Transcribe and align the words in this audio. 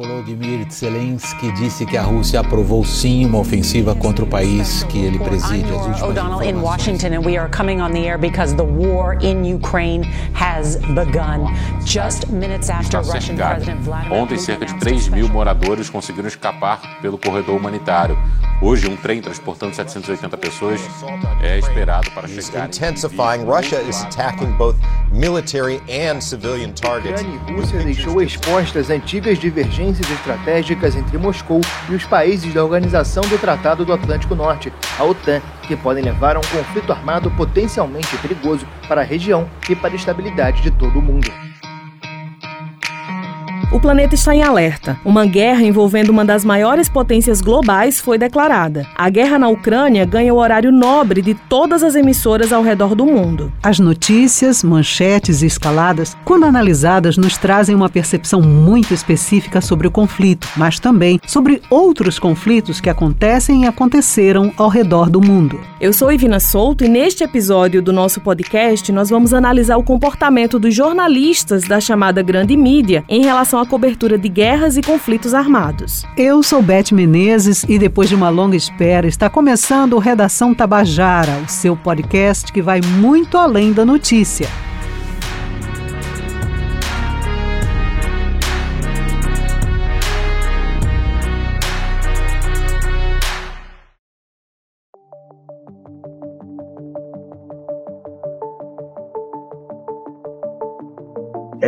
Volodymyr 0.00 0.66
Zelensky 0.70 1.52
disse 1.52 1.84
que 1.84 1.94
a 1.94 2.02
Rússia 2.02 2.40
aprovou 2.40 2.82
sim 2.86 3.26
uma 3.26 3.38
ofensiva 3.38 3.94
contra 3.94 4.24
o 4.24 4.28
país 4.28 4.82
que 4.84 4.98
ele 4.98 5.18
preside. 5.18 5.66
As 5.92 6.00
O'Donnell 6.00 6.42
in 6.42 6.62
Washington 6.62 7.12
and 7.12 7.22
we 7.22 7.36
are 7.36 7.50
coming 7.50 7.82
on 7.82 7.92
the 7.92 8.08
air 8.08 8.16
because 8.16 8.56
the 8.56 8.64
war 8.64 9.18
in 9.22 9.44
Ukraine 9.44 10.04
has 10.32 10.76
begun. 10.94 11.54
Just 11.84 12.30
minutes 12.30 12.70
after 12.70 13.02
Russian 13.02 13.36
President 13.36 13.82
Vladimir 13.82 14.18
Ontem 14.18 14.38
cerca 14.38 14.64
de 14.64 14.74
3 14.78 15.10
mil 15.10 15.28
moradores 15.28 15.90
conseguiram 15.90 16.28
escapar 16.28 16.80
pelo 17.02 17.18
corredor 17.18 17.56
humanitário. 17.56 18.16
Hoje 18.62 18.88
um 18.88 18.96
trem 18.96 19.20
transportando 19.20 19.74
780 19.74 20.36
pessoas 20.38 20.80
é 21.42 21.58
esperado 21.58 22.10
para 22.12 22.26
chegar. 22.26 22.68
Intensifying, 22.68 23.44
Russia 23.44 23.82
is 23.82 24.02
attacking 24.02 24.52
both 24.56 24.76
military 25.12 25.82
and 25.90 26.20
civilian 26.22 26.72
targets. 26.72 27.22
A 27.22 27.52
Rússia 27.52 27.82
deixou 27.82 28.22
expostas 28.22 28.88
antigas 28.88 29.38
divergências 29.38 29.89
estratégicas 29.98 30.94
entre 30.94 31.18
Moscou 31.18 31.60
e 31.88 31.94
os 31.94 32.04
países 32.04 32.52
da 32.54 32.62
Organização 32.62 33.22
do 33.24 33.38
Tratado 33.38 33.84
do 33.84 33.92
Atlântico 33.92 34.34
Norte, 34.34 34.72
a 34.98 35.04
OTAN, 35.04 35.40
que 35.66 35.74
podem 35.74 36.04
levar 36.04 36.36
a 36.36 36.38
um 36.38 36.42
conflito 36.42 36.92
armado 36.92 37.30
potencialmente 37.32 38.16
perigoso 38.18 38.66
para 38.86 39.00
a 39.00 39.04
região 39.04 39.48
e 39.68 39.74
para 39.74 39.90
a 39.90 39.96
estabilidade 39.96 40.62
de 40.62 40.70
todo 40.70 40.98
o 40.98 41.02
mundo. 41.02 41.49
O 43.72 43.78
planeta 43.78 44.16
está 44.16 44.34
em 44.34 44.42
alerta. 44.42 44.98
Uma 45.04 45.24
guerra 45.24 45.62
envolvendo 45.62 46.10
uma 46.10 46.24
das 46.24 46.44
maiores 46.44 46.88
potências 46.88 47.40
globais 47.40 48.00
foi 48.00 48.18
declarada. 48.18 48.84
A 48.96 49.08
guerra 49.08 49.38
na 49.38 49.48
Ucrânia 49.48 50.04
ganha 50.04 50.34
o 50.34 50.38
horário 50.38 50.72
nobre 50.72 51.22
de 51.22 51.34
todas 51.34 51.84
as 51.84 51.94
emissoras 51.94 52.52
ao 52.52 52.64
redor 52.64 52.96
do 52.96 53.06
mundo. 53.06 53.52
As 53.62 53.78
notícias, 53.78 54.64
manchetes 54.64 55.40
e 55.42 55.46
escaladas, 55.46 56.16
quando 56.24 56.46
analisadas, 56.46 57.16
nos 57.16 57.38
trazem 57.38 57.76
uma 57.76 57.88
percepção 57.88 58.42
muito 58.42 58.92
específica 58.92 59.60
sobre 59.60 59.86
o 59.86 59.90
conflito, 59.90 60.48
mas 60.56 60.80
também 60.80 61.20
sobre 61.24 61.62
outros 61.70 62.18
conflitos 62.18 62.80
que 62.80 62.90
acontecem 62.90 63.62
e 63.62 63.66
aconteceram 63.68 64.52
ao 64.56 64.68
redor 64.68 65.08
do 65.08 65.20
mundo. 65.20 65.60
Eu 65.80 65.92
sou 65.92 66.10
Ivina 66.10 66.40
Souto 66.40 66.84
e 66.84 66.88
neste 66.88 67.22
episódio 67.22 67.80
do 67.80 67.92
nosso 67.92 68.20
podcast 68.20 68.90
nós 68.90 69.10
vamos 69.10 69.32
analisar 69.32 69.76
o 69.76 69.84
comportamento 69.84 70.58
dos 70.58 70.74
jornalistas 70.74 71.62
da 71.68 71.80
chamada 71.80 72.20
grande 72.20 72.56
mídia 72.56 73.04
em 73.08 73.22
relação 73.22 73.59
à 73.60 73.66
cobertura 73.66 74.16
de 74.16 74.28
guerras 74.28 74.76
e 74.76 74.82
conflitos 74.82 75.34
armados. 75.34 76.04
Eu 76.16 76.42
sou 76.42 76.62
Beth 76.62 76.92
Menezes 76.92 77.64
e 77.68 77.78
depois 77.78 78.08
de 78.08 78.14
uma 78.14 78.28
longa 78.28 78.56
espera 78.56 79.06
está 79.06 79.28
começando 79.28 79.94
o 79.94 79.98
Redação 79.98 80.54
Tabajara, 80.54 81.38
o 81.46 81.48
seu 81.48 81.76
podcast 81.76 82.52
que 82.52 82.62
vai 82.62 82.80
muito 82.80 83.36
além 83.36 83.72
da 83.72 83.84
notícia. 83.84 84.48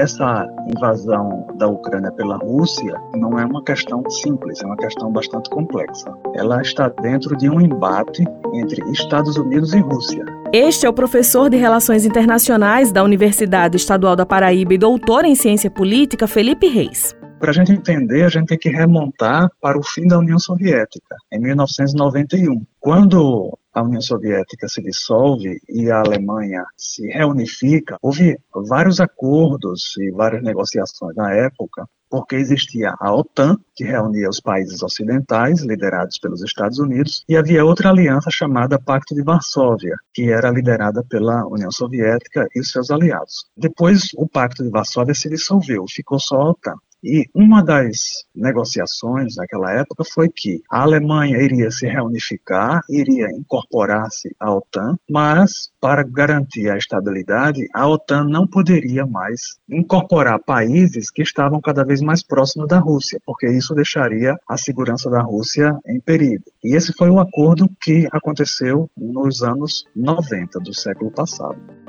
Essa 0.02 0.48
invasão 0.68 1.46
da 1.54 1.68
Ucrânia 1.68 2.10
pela 2.10 2.36
Rússia 2.38 3.00
não 3.14 3.38
é 3.38 3.44
uma 3.44 3.62
questão 3.62 4.02
simples, 4.10 4.60
é 4.60 4.66
uma 4.66 4.76
questão 4.76 5.12
bastante 5.12 5.48
complexa. 5.48 6.12
Ela 6.34 6.60
está 6.60 6.88
dentro 6.88 7.36
de 7.36 7.48
um 7.48 7.60
embate 7.60 8.24
entre 8.52 8.82
Estados 8.90 9.36
Unidos 9.36 9.72
e 9.72 9.78
Rússia. 9.78 10.24
Este 10.52 10.86
é 10.86 10.88
o 10.88 10.92
professor 10.92 11.48
de 11.48 11.56
Relações 11.56 12.04
Internacionais 12.04 12.90
da 12.90 13.04
Universidade 13.04 13.76
Estadual 13.76 14.16
da 14.16 14.26
Paraíba 14.26 14.74
e 14.74 14.78
doutor 14.78 15.24
em 15.24 15.36
Ciência 15.36 15.70
Política, 15.70 16.26
Felipe 16.26 16.66
Reis. 16.66 17.14
Para 17.38 17.50
a 17.50 17.54
gente 17.54 17.72
entender, 17.72 18.24
a 18.24 18.28
gente 18.28 18.48
tem 18.48 18.58
que 18.58 18.70
remontar 18.70 19.48
para 19.60 19.78
o 19.78 19.82
fim 19.84 20.06
da 20.08 20.18
União 20.18 20.38
Soviética, 20.38 21.16
em 21.32 21.40
1991. 21.40 22.64
Quando 22.80 23.56
a 23.72 23.82
União 23.82 24.00
Soviética 24.00 24.68
se 24.68 24.82
dissolve 24.82 25.60
e 25.68 25.90
a 25.90 26.00
Alemanha 26.00 26.64
se 26.76 27.06
reunifica, 27.08 27.96
houve 28.02 28.38
vários 28.54 29.00
acordos 29.00 29.94
e 29.98 30.10
várias 30.10 30.42
negociações 30.42 31.16
na 31.16 31.32
época, 31.32 31.86
porque 32.10 32.36
existia 32.36 32.94
a 33.00 33.14
OTAN, 33.14 33.56
que 33.74 33.84
reunia 33.84 34.28
os 34.28 34.38
países 34.38 34.82
ocidentais, 34.82 35.62
liderados 35.62 36.18
pelos 36.18 36.42
Estados 36.42 36.78
Unidos, 36.78 37.24
e 37.26 37.34
havia 37.34 37.64
outra 37.64 37.88
aliança 37.88 38.30
chamada 38.30 38.78
Pacto 38.78 39.14
de 39.14 39.22
Varsóvia, 39.22 39.96
que 40.12 40.30
era 40.30 40.50
liderada 40.50 41.02
pela 41.08 41.46
União 41.46 41.72
Soviética 41.72 42.46
e 42.54 42.62
seus 42.62 42.90
aliados. 42.90 43.46
Depois, 43.56 44.08
o 44.14 44.28
Pacto 44.28 44.62
de 44.62 44.68
Varsóvia 44.68 45.14
se 45.14 45.30
dissolveu, 45.30 45.86
ficou 45.88 46.20
só 46.20 46.36
a 46.36 46.50
OTAN. 46.50 46.76
E 47.02 47.26
uma 47.34 47.64
das 47.64 48.24
negociações 48.34 49.36
naquela 49.36 49.72
época 49.72 50.04
foi 50.04 50.28
que 50.28 50.62
a 50.70 50.82
Alemanha 50.82 51.38
iria 51.38 51.70
se 51.70 51.86
reunificar, 51.86 52.80
iria 52.88 53.28
incorporar-se 53.32 54.34
à 54.38 54.54
OTAN, 54.54 54.96
mas 55.10 55.70
para 55.80 56.04
garantir 56.04 56.70
a 56.70 56.76
estabilidade, 56.76 57.66
a 57.74 57.88
OTAN 57.88 58.24
não 58.24 58.46
poderia 58.46 59.04
mais 59.04 59.56
incorporar 59.68 60.38
países 60.38 61.10
que 61.10 61.22
estavam 61.22 61.60
cada 61.60 61.84
vez 61.84 62.00
mais 62.00 62.22
próximos 62.22 62.68
da 62.68 62.78
Rússia, 62.78 63.20
porque 63.26 63.50
isso 63.50 63.74
deixaria 63.74 64.36
a 64.48 64.56
segurança 64.56 65.10
da 65.10 65.20
Rússia 65.20 65.76
em 65.86 65.98
perigo. 65.98 66.44
E 66.62 66.76
esse 66.76 66.92
foi 66.92 67.10
o 67.10 67.18
acordo 67.18 67.68
que 67.80 68.06
aconteceu 68.12 68.88
nos 68.96 69.42
anos 69.42 69.84
90 69.96 70.60
do 70.60 70.72
século 70.72 71.10
passado. 71.10 71.81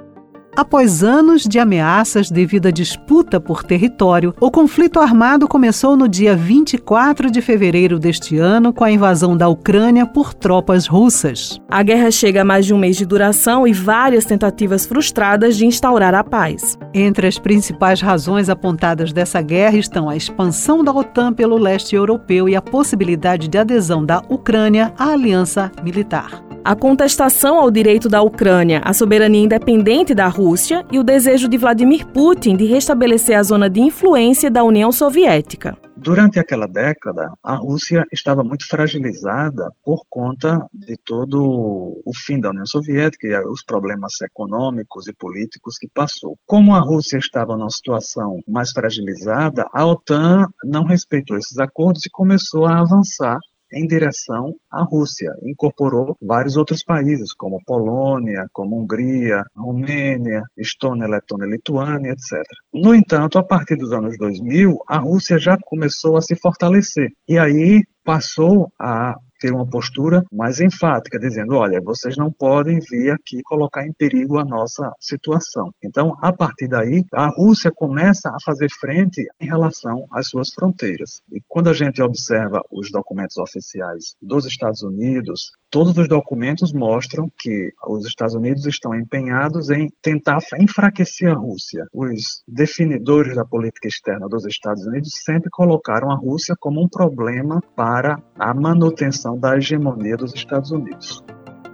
Após 0.55 1.03
anos 1.03 1.43
de 1.43 1.57
ameaças 1.57 2.29
devido 2.29 2.67
à 2.67 2.71
disputa 2.71 3.39
por 3.39 3.63
território, 3.63 4.35
o 4.39 4.51
conflito 4.51 4.99
armado 4.99 5.47
começou 5.47 5.97
no 5.97 6.07
dia 6.07 6.35
24 6.35 7.31
de 7.31 7.41
fevereiro 7.41 7.97
deste 7.97 8.37
ano 8.37 8.71
com 8.71 8.83
a 8.83 8.91
invasão 8.91 9.35
da 9.35 9.47
Ucrânia 9.47 10.05
por 10.05 10.31
tropas 10.31 10.85
russas. 10.85 11.59
A 11.67 11.81
guerra 11.81 12.11
chega 12.11 12.41
a 12.41 12.45
mais 12.45 12.67
de 12.67 12.73
um 12.73 12.77
mês 12.77 12.95
de 12.95 13.05
duração 13.05 13.67
e 13.67 13.73
várias 13.73 14.25
tentativas 14.25 14.85
frustradas 14.85 15.57
de 15.57 15.65
instaurar 15.65 16.13
a 16.13 16.23
paz. 16.23 16.77
Entre 16.93 17.25
as 17.25 17.39
principais 17.39 17.99
razões 17.99 18.47
apontadas 18.47 19.11
dessa 19.11 19.41
guerra 19.41 19.77
estão 19.77 20.07
a 20.07 20.15
expansão 20.15 20.83
da 20.83 20.91
OTAN 20.91 21.33
pelo 21.33 21.57
leste 21.57 21.95
europeu 21.95 22.47
e 22.47 22.55
a 22.55 22.61
possibilidade 22.61 23.47
de 23.47 23.57
adesão 23.57 24.05
da 24.05 24.21
Ucrânia 24.29 24.93
à 24.99 25.13
aliança 25.13 25.71
militar 25.83 26.52
a 26.63 26.75
contestação 26.75 27.59
ao 27.59 27.69
direito 27.69 28.07
da 28.07 28.21
Ucrânia 28.21 28.81
à 28.85 28.93
soberania 28.93 29.43
independente 29.43 30.15
da 30.15 30.27
Rússia 30.27 30.85
e 30.91 30.97
o 30.97 31.03
desejo 31.03 31.47
de 31.47 31.57
Vladimir 31.57 32.07
Putin 32.07 32.55
de 32.55 32.65
restabelecer 32.65 33.37
a 33.37 33.43
zona 33.43 33.69
de 33.69 33.81
influência 33.81 34.49
da 34.49 34.63
União 34.63 34.91
Soviética. 34.91 35.77
Durante 35.95 36.37
aquela 36.37 36.67
década, 36.67 37.31
a 37.41 37.55
Rússia 37.55 38.05
estava 38.11 38.43
muito 38.43 38.67
fragilizada 38.67 39.71
por 39.85 40.03
conta 40.09 40.67
de 40.73 40.97
todo 40.97 42.01
o 42.05 42.11
fim 42.13 42.39
da 42.41 42.49
União 42.49 42.65
Soviética 42.65 43.27
e 43.27 43.37
os 43.45 43.63
problemas 43.63 44.19
econômicos 44.21 45.07
e 45.07 45.13
políticos 45.13 45.77
que 45.77 45.87
passou. 45.87 46.37
Como 46.45 46.75
a 46.75 46.79
Rússia 46.79 47.17
estava 47.17 47.55
numa 47.55 47.69
situação 47.69 48.41
mais 48.47 48.71
fragilizada, 48.71 49.65
a 49.71 49.85
OTAN 49.85 50.47
não 50.63 50.83
respeitou 50.83 51.37
esses 51.37 51.57
acordos 51.57 52.05
e 52.05 52.09
começou 52.09 52.65
a 52.65 52.79
avançar 52.79 53.39
em 53.73 53.87
direção 53.87 54.55
à 54.71 54.83
Rússia. 54.83 55.33
Incorporou 55.43 56.15
vários 56.21 56.55
outros 56.55 56.83
países, 56.83 57.33
como 57.33 57.63
Polônia, 57.65 58.47
como 58.53 58.79
Hungria, 58.79 59.43
Romênia, 59.55 60.43
Estônia, 60.57 61.07
Letônia, 61.07 61.47
Lituânia, 61.47 62.11
etc. 62.11 62.43
No 62.73 62.93
entanto, 62.93 63.37
a 63.37 63.43
partir 63.43 63.75
dos 63.75 63.91
anos 63.91 64.17
2000, 64.17 64.77
a 64.87 64.97
Rússia 64.99 65.37
já 65.37 65.57
começou 65.65 66.17
a 66.17 66.21
se 66.21 66.35
fortalecer. 66.35 67.09
E 67.27 67.37
aí 67.37 67.83
passou 68.03 68.71
a 68.79 69.15
ter 69.43 69.51
uma 69.51 69.67
postura 69.67 70.23
mais 70.31 70.61
enfática, 70.61 71.19
dizendo: 71.19 71.55
olha, 71.55 71.81
vocês 71.81 72.15
não 72.15 72.31
podem 72.31 72.79
vir 72.79 73.11
aqui 73.11 73.41
colocar 73.43 73.85
em 73.85 73.91
perigo 73.91 74.39
a 74.39 74.45
nossa 74.45 74.89
situação. 75.01 75.73
Então, 75.83 76.15
a 76.21 76.31
partir 76.31 76.69
daí, 76.69 77.03
a 77.13 77.27
Rússia 77.27 77.69
começa 77.75 78.29
a 78.29 78.37
fazer 78.45 78.69
frente 78.79 79.27
em 79.41 79.45
relação 79.45 80.05
às 80.09 80.29
suas 80.29 80.53
fronteiras. 80.53 81.21
E 81.29 81.41
quando 81.45 81.69
a 81.69 81.73
gente 81.73 82.01
observa 82.01 82.61
os 82.71 82.89
documentos 82.89 83.35
oficiais 83.37 84.15
dos 84.21 84.45
Estados 84.45 84.81
Unidos, 84.81 85.51
todos 85.69 85.97
os 85.97 86.07
documentos 86.07 86.71
mostram 86.71 87.29
que 87.37 87.73
os 87.85 88.05
Estados 88.05 88.35
Unidos 88.35 88.65
estão 88.65 88.95
empenhados 88.95 89.69
em 89.69 89.89
tentar 90.01 90.37
enfraquecer 90.57 91.29
a 91.29 91.35
Rússia. 91.35 91.85
Os 91.91 92.43
definidores 92.47 93.35
da 93.35 93.43
política 93.43 93.89
externa 93.89 94.29
dos 94.29 94.45
Estados 94.45 94.85
Unidos 94.85 95.09
sempre 95.25 95.49
colocaram 95.49 96.11
a 96.11 96.15
Rússia 96.15 96.55
como 96.59 96.81
um 96.81 96.87
problema 96.87 97.59
para 97.75 98.21
a 98.37 98.53
manutenção 98.53 99.32
da 99.37 99.57
hegemonia 99.57 100.17
dos 100.17 100.33
Estados 100.33 100.71
Unidos. 100.71 101.23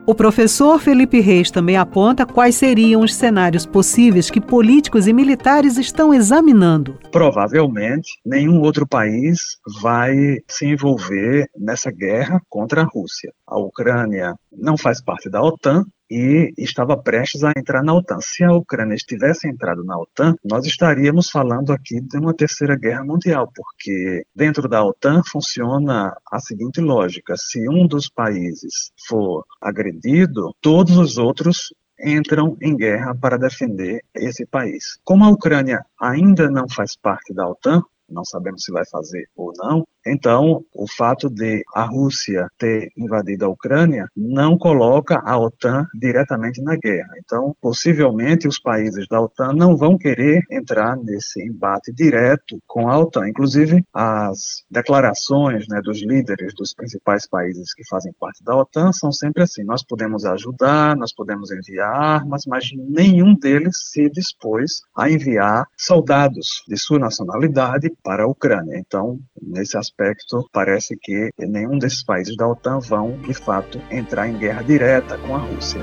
O 0.10 0.16
professor 0.16 0.80
Felipe 0.80 1.20
Reis 1.20 1.52
também 1.52 1.78
aponta 1.78 2.26
quais 2.26 2.56
seriam 2.56 3.02
os 3.02 3.14
cenários 3.14 3.64
possíveis 3.64 4.32
que 4.32 4.42
políticos 4.42 5.06
e 5.06 5.14
militares 5.14 5.78
estão 5.78 6.12
examinando. 6.12 6.98
Provavelmente, 7.12 8.20
nenhum 8.26 8.60
outro 8.60 8.88
país 8.88 9.60
vai 9.80 10.40
se 10.48 10.66
envolver 10.66 11.48
nessa 11.56 11.92
guerra 11.92 12.42
contra 12.50 12.82
a 12.82 12.86
Rússia. 12.86 13.32
A 13.46 13.60
Ucrânia 13.60 14.34
não 14.52 14.76
faz 14.76 15.00
parte 15.00 15.30
da 15.30 15.44
OTAN, 15.44 15.86
e 16.10 16.54
estava 16.58 16.98
prestes 16.98 17.44
a 17.44 17.52
entrar 17.56 17.84
na 17.84 17.94
OTAN. 17.94 18.20
Se 18.22 18.44
a 18.44 18.52
Ucrânia 18.52 18.98
tivesse 18.98 19.48
entrado 19.48 19.84
na 19.84 19.98
OTAN, 19.98 20.36
nós 20.44 20.66
estaríamos 20.66 21.30
falando 21.30 21.72
aqui 21.72 22.02
de 22.02 22.18
uma 22.18 22.34
terceira 22.34 22.76
guerra 22.76 23.04
mundial, 23.04 23.52
porque 23.56 24.24
dentro 24.36 24.68
da 24.68 24.84
OTAN 24.84 25.22
funciona 25.24 26.16
a 26.32 26.40
seguinte 26.40 26.82
lógica: 26.82 27.36
se 27.38 27.68
um 27.70 27.86
dos 27.88 28.10
países 28.10 28.92
for 29.08 29.46
agredido, 29.62 30.56
todos 30.62 30.98
os 30.98 31.18
outros 31.18 31.74
entram 32.02 32.58
em 32.62 32.76
guerra 32.76 33.14
para 33.14 33.38
defender 33.38 34.04
esse 34.16 34.46
país. 34.46 34.98
Como 35.04 35.26
a 35.26 35.30
Ucrânia 35.30 35.86
ainda 36.00 36.50
não 36.50 36.68
faz 36.70 36.96
parte 36.96 37.34
da 37.34 37.48
OTAN, 37.48 37.84
não 38.12 38.26
sabemos 38.26 38.64
se 38.64 38.72
vai 38.72 38.84
fazer 38.86 39.28
ou 39.36 39.54
não, 39.58 39.86
então, 40.06 40.64
o 40.74 40.88
fato 40.88 41.30
de 41.30 41.64
a 41.74 41.84
Rússia 41.84 42.48
ter 42.58 42.92
invadido 42.98 43.46
a 43.46 43.50
Ucrânia 43.50 44.08
não 44.16 44.58
coloca 44.58 45.22
a 45.24 45.38
OTAN 45.38 45.86
diretamente 45.94 46.62
na 46.62 46.76
guerra. 46.76 47.10
Então, 47.18 47.56
possivelmente, 47.62 48.48
os 48.48 48.60
países 48.60 49.08
da 49.08 49.22
OTAN 49.22 49.54
não 49.54 49.76
vão 49.76 49.98
querer 49.98 50.42
entrar 50.50 50.96
nesse 50.98 51.42
embate 51.44 51.92
direto 51.94 52.60
com 52.66 52.90
a 52.90 52.98
OTAN. 52.98 53.28
Inclusive, 53.28 53.84
as 53.94 54.64
declarações 54.72 55.68
né, 55.68 55.82
dos 55.82 56.02
líderes 56.02 56.54
dos 56.56 56.74
principais 56.74 57.28
países 57.28 57.74
que 57.74 57.88
fazem 57.88 58.14
parte 58.20 58.44
da 58.44 58.56
OTAN 58.56 58.92
são 58.94 59.12
sempre 59.12 59.44
assim: 59.44 59.64
nós 59.64 59.84
podemos 59.84 60.26
ajudar, 60.26 60.96
nós 60.96 61.14
podemos 61.14 61.52
enviar 61.52 61.90
armas, 61.90 62.46
mas 62.48 62.70
nenhum 62.74 63.36
deles 63.36 63.92
se 63.92 64.10
dispôs 64.10 64.82
a 64.96 65.10
enviar 65.10 65.68
soldados 65.78 66.64
de 66.68 66.78
sua 66.78 67.00
nacionalidade 67.00 67.92
para 68.04 68.24
a 68.24 68.28
Ucrânia. 68.28 68.78
Então, 68.78 69.20
nesse 69.42 69.78
aspecto, 69.78 70.48
parece 70.52 70.98
que 71.02 71.30
nenhum 71.40 71.78
desses 71.78 72.04
países 72.04 72.36
da 72.36 72.48
OTAN 72.48 72.80
vão, 72.80 73.18
de 73.22 73.34
fato, 73.34 73.82
entrar 73.92 74.28
em 74.28 74.38
guerra 74.38 74.64
direta 74.64 75.18
com 75.18 75.36
a 75.36 75.40
Rússia. 75.40 75.82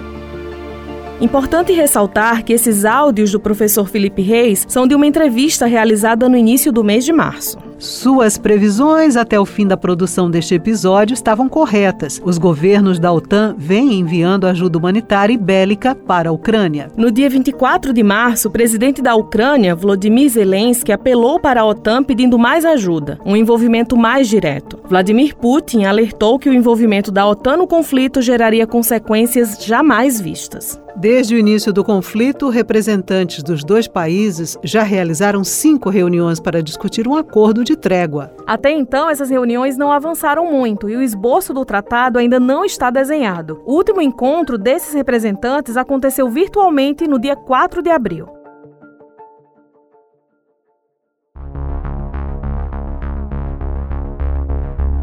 Importante 1.18 1.72
ressaltar 1.72 2.44
que 2.44 2.52
esses 2.52 2.84
áudios 2.84 3.32
do 3.32 3.40
professor 3.40 3.88
Felipe 3.88 4.20
Reis 4.20 4.66
são 4.68 4.86
de 4.86 4.94
uma 4.94 5.06
entrevista 5.06 5.64
realizada 5.64 6.28
no 6.28 6.36
início 6.36 6.70
do 6.70 6.84
mês 6.84 7.06
de 7.06 7.12
março. 7.12 7.56
Suas 7.78 8.38
previsões 8.38 9.17
até 9.17 9.38
o 9.38 9.44
fim 9.44 9.67
da 9.67 9.76
produção 9.76 10.31
deste 10.31 10.55
episódio 10.55 11.12
estavam 11.12 11.46
corretas. 11.46 12.20
Os 12.25 12.38
governos 12.38 12.99
da 12.99 13.12
OTAN 13.12 13.55
vêm 13.58 13.99
enviando 14.00 14.46
ajuda 14.46 14.78
humanitária 14.78 15.34
e 15.34 15.37
bélica 15.37 15.94
para 15.94 16.31
a 16.31 16.32
Ucrânia. 16.32 16.88
No 16.96 17.11
dia 17.11 17.28
24 17.28 17.93
de 17.93 18.02
março, 18.02 18.49
o 18.49 18.50
presidente 18.50 19.02
da 19.02 19.14
Ucrânia, 19.14 19.75
Volodymyr 19.75 20.31
Zelensky, 20.31 20.90
apelou 20.90 21.38
para 21.38 21.61
a 21.61 21.67
OTAN 21.67 22.02
pedindo 22.02 22.38
mais 22.38 22.64
ajuda, 22.64 23.19
um 23.26 23.37
envolvimento 23.37 23.94
mais 23.94 24.26
direto. 24.26 24.78
Vladimir 24.88 25.37
Putin 25.37 25.84
alertou 25.84 26.38
que 26.38 26.49
o 26.49 26.55
envolvimento 26.55 27.11
da 27.11 27.28
OTAN 27.28 27.58
no 27.58 27.67
conflito 27.67 28.23
geraria 28.23 28.67
consequências 28.67 29.58
jamais 29.62 30.19
vistas. 30.19 30.81
Desde 30.99 31.34
o 31.34 31.38
início 31.38 31.75
do 31.75 31.84
conflito, 31.84 32.49
representantes 32.49 33.43
dos 33.43 33.62
dois 33.62 33.87
países 33.87 34.56
já 34.64 34.82
realizaram 34.82 35.44
cinco 35.44 35.90
reuniões 35.90 36.40
para 36.40 36.62
discutir 36.62 37.06
um 37.06 37.14
acordo 37.14 37.62
de 37.66 37.76
trégua. 37.76 38.32
Até 38.46 38.70
então, 38.70 39.10
essas 39.10 39.28
reuniões 39.28 39.76
não 39.76 39.90
avançaram 39.90 40.50
muito 40.50 40.88
e 40.88 40.96
o 40.96 41.02
esboço 41.02 41.52
do 41.52 41.64
tratado 41.64 42.18
ainda 42.18 42.38
não 42.38 42.64
está 42.64 42.90
desenhado. 42.90 43.60
O 43.66 43.74
último 43.74 44.00
encontro 44.00 44.56
desses 44.56 44.94
representantes 44.94 45.76
aconteceu 45.76 46.28
virtualmente 46.28 47.06
no 47.06 47.18
dia 47.18 47.34
4 47.34 47.82
de 47.82 47.90
abril. 47.90 48.36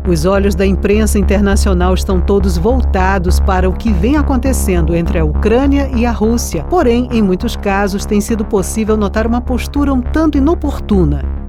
Os 0.06 0.25
olhos 0.25 0.54
da 0.54 0.65
imprensa 0.65 1.18
internacional 1.18 1.94
estão 1.94 2.19
todos 2.19 2.57
voltados 2.57 3.39
para 3.39 3.69
o 3.69 3.74
que 3.74 3.92
vem 3.92 4.18
acontecendo 4.18 4.94
entre 4.94 5.18
a 5.18 5.24
Ucrânia 5.24 5.89
e 5.95 6.06
a 6.06 6.12
Rússia. 6.12 6.65
Porém, 6.65 7.07
em 7.10 7.21
muitos 7.21 7.56
casos, 7.56 8.06
tem 8.06 8.19
sido 8.19 8.44
possível 8.44 8.98
notar 8.98 9.25
uma 9.25 9.39
postura 9.39 9.94
um 9.94 10.01
tanto 10.01 10.38
inoportuna. 10.38 11.43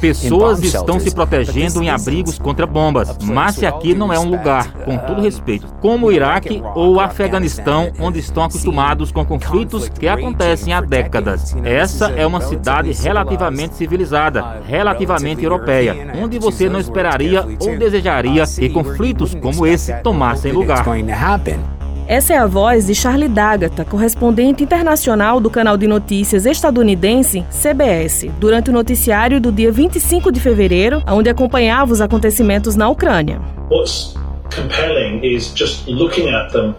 Pessoas 0.00 0.62
estão 0.62 1.00
se 1.00 1.14
protegendo 1.14 1.82
em 1.82 1.90
abrigos 1.90 2.38
contra 2.38 2.66
bombas, 2.66 3.16
mas 3.22 3.56
se 3.56 3.66
aqui 3.66 3.94
não 3.94 4.12
é 4.12 4.18
um 4.18 4.28
lugar, 4.28 4.72
com 4.84 4.96
todo 4.98 5.22
respeito, 5.22 5.66
como 5.80 6.06
o 6.06 6.12
Iraque 6.12 6.62
ou 6.74 6.94
o 6.94 7.00
Afeganistão, 7.00 7.90
onde 7.98 8.18
estão 8.18 8.44
acostumados 8.44 9.10
com 9.10 9.24
conflitos 9.24 9.88
que 9.88 10.06
acontecem 10.06 10.72
há 10.72 10.80
décadas. 10.80 11.56
Essa 11.64 12.10
é 12.10 12.26
uma 12.26 12.40
cidade 12.40 12.92
relativamente 12.92 13.74
civilizada, 13.74 14.62
relativamente 14.66 15.42
europeia, 15.42 16.12
onde 16.22 16.38
você 16.38 16.68
não 16.68 16.80
esperaria 16.80 17.46
ou 17.60 17.78
desejaria 17.78 18.44
que 18.46 18.68
conflitos 18.68 19.34
como 19.34 19.66
esse 19.66 19.94
tomassem 20.02 20.52
lugar. 20.52 20.84
Essa 22.08 22.32
é 22.32 22.38
a 22.38 22.46
voz 22.46 22.86
de 22.86 22.94
Charlie 22.94 23.28
D'Agata, 23.28 23.84
correspondente 23.84 24.62
internacional 24.62 25.38
do 25.38 25.50
canal 25.50 25.76
de 25.76 25.86
notícias 25.86 26.46
estadunidense 26.46 27.44
CBS, 27.50 28.30
durante 28.40 28.70
o 28.70 28.72
noticiário 28.72 29.38
do 29.38 29.52
dia 29.52 29.70
25 29.70 30.32
de 30.32 30.40
fevereiro, 30.40 31.02
onde 31.06 31.28
acompanhava 31.28 31.92
os 31.92 32.00
acontecimentos 32.00 32.76
na 32.76 32.88
Ucrânia. 32.88 33.42
What's 33.70 34.14
compelling 34.44 35.20
is 35.22 35.52
just 35.54 35.86
looking 35.86 36.30
at 36.30 36.50
them 36.50 36.74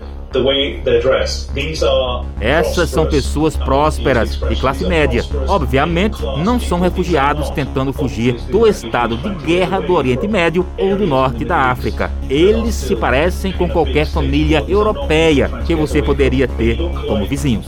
essas 2.39 2.89
são 2.89 3.05
pessoas 3.05 3.55
prósperas 3.55 4.37
de 4.37 4.55
classe 4.55 4.85
média. 4.85 5.23
Obviamente, 5.47 6.21
não 6.43 6.59
são 6.59 6.79
refugiados 6.79 7.49
tentando 7.49 7.91
fugir 7.91 8.33
do 8.51 8.67
estado 8.67 9.17
de 9.17 9.29
guerra 9.45 9.79
do 9.79 9.93
Oriente 9.93 10.27
Médio 10.27 10.65
ou 10.77 10.95
do 10.95 11.07
norte 11.07 11.43
da 11.43 11.57
África. 11.71 12.11
Eles 12.29 12.75
se 12.75 12.95
parecem 12.95 13.51
com 13.51 13.67
qualquer 13.67 14.05
família 14.05 14.63
europeia 14.67 15.49
que 15.65 15.73
você 15.73 16.01
poderia 16.01 16.47
ter 16.47 16.77
como 17.07 17.25
vizinhos. 17.25 17.65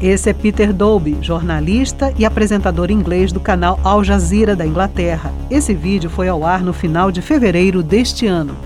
Esse 0.00 0.30
é 0.30 0.32
Peter 0.32 0.72
Dolby, 0.72 1.18
jornalista 1.20 2.14
e 2.16 2.24
apresentador 2.24 2.90
inglês 2.90 3.32
do 3.32 3.40
canal 3.40 3.80
Al 3.82 4.04
Jazeera 4.04 4.54
da 4.54 4.64
Inglaterra. 4.64 5.32
Esse 5.50 5.74
vídeo 5.74 6.08
foi 6.08 6.28
ao 6.28 6.44
ar 6.44 6.62
no 6.62 6.72
final 6.72 7.10
de 7.10 7.20
fevereiro 7.20 7.82
deste 7.82 8.26
ano. 8.26 8.56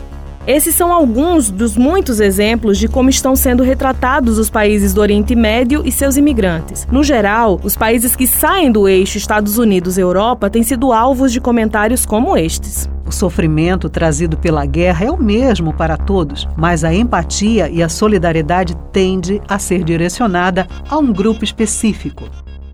Esses 0.51 0.75
são 0.75 0.93
alguns 0.93 1.49
dos 1.49 1.77
muitos 1.77 2.19
exemplos 2.19 2.77
de 2.77 2.89
como 2.89 3.09
estão 3.09 3.37
sendo 3.37 3.63
retratados 3.63 4.37
os 4.37 4.51
países 4.51 4.93
do 4.93 5.01
Oriente 5.01 5.37
Médio 5.37 5.83
e 5.85 5.93
seus 5.93 6.17
imigrantes. 6.17 6.89
No 6.91 7.05
geral, 7.05 7.61
os 7.63 7.77
países 7.77 8.17
que 8.17 8.27
saem 8.27 8.73
do 8.73 8.89
eixo 8.89 9.17
Estados 9.17 9.59
Unidos-Europa 9.59 10.51
têm 10.51 10.65
sido 10.65 10.93
alvos 10.93 11.33
de 11.33 11.41
comentários 11.41 12.05
como 12.05 12.37
estes. 12.37 12.91
O 13.07 13.13
sofrimento 13.13 13.89
trazido 13.89 14.37
pela 14.37 14.67
guerra 14.67 15.07
é 15.07 15.11
o 15.13 15.23
mesmo 15.23 15.73
para 15.73 15.97
todos, 15.97 16.49
mas 16.57 16.83
a 16.83 16.93
empatia 16.93 17.71
e 17.71 17.81
a 17.81 17.89
solidariedade 17.89 18.77
tende 18.93 19.41
a 19.49 19.57
ser 19.57 19.85
direcionada 19.85 20.67
a 20.89 20.99
um 20.99 21.13
grupo 21.13 21.45
específico. 21.45 22.25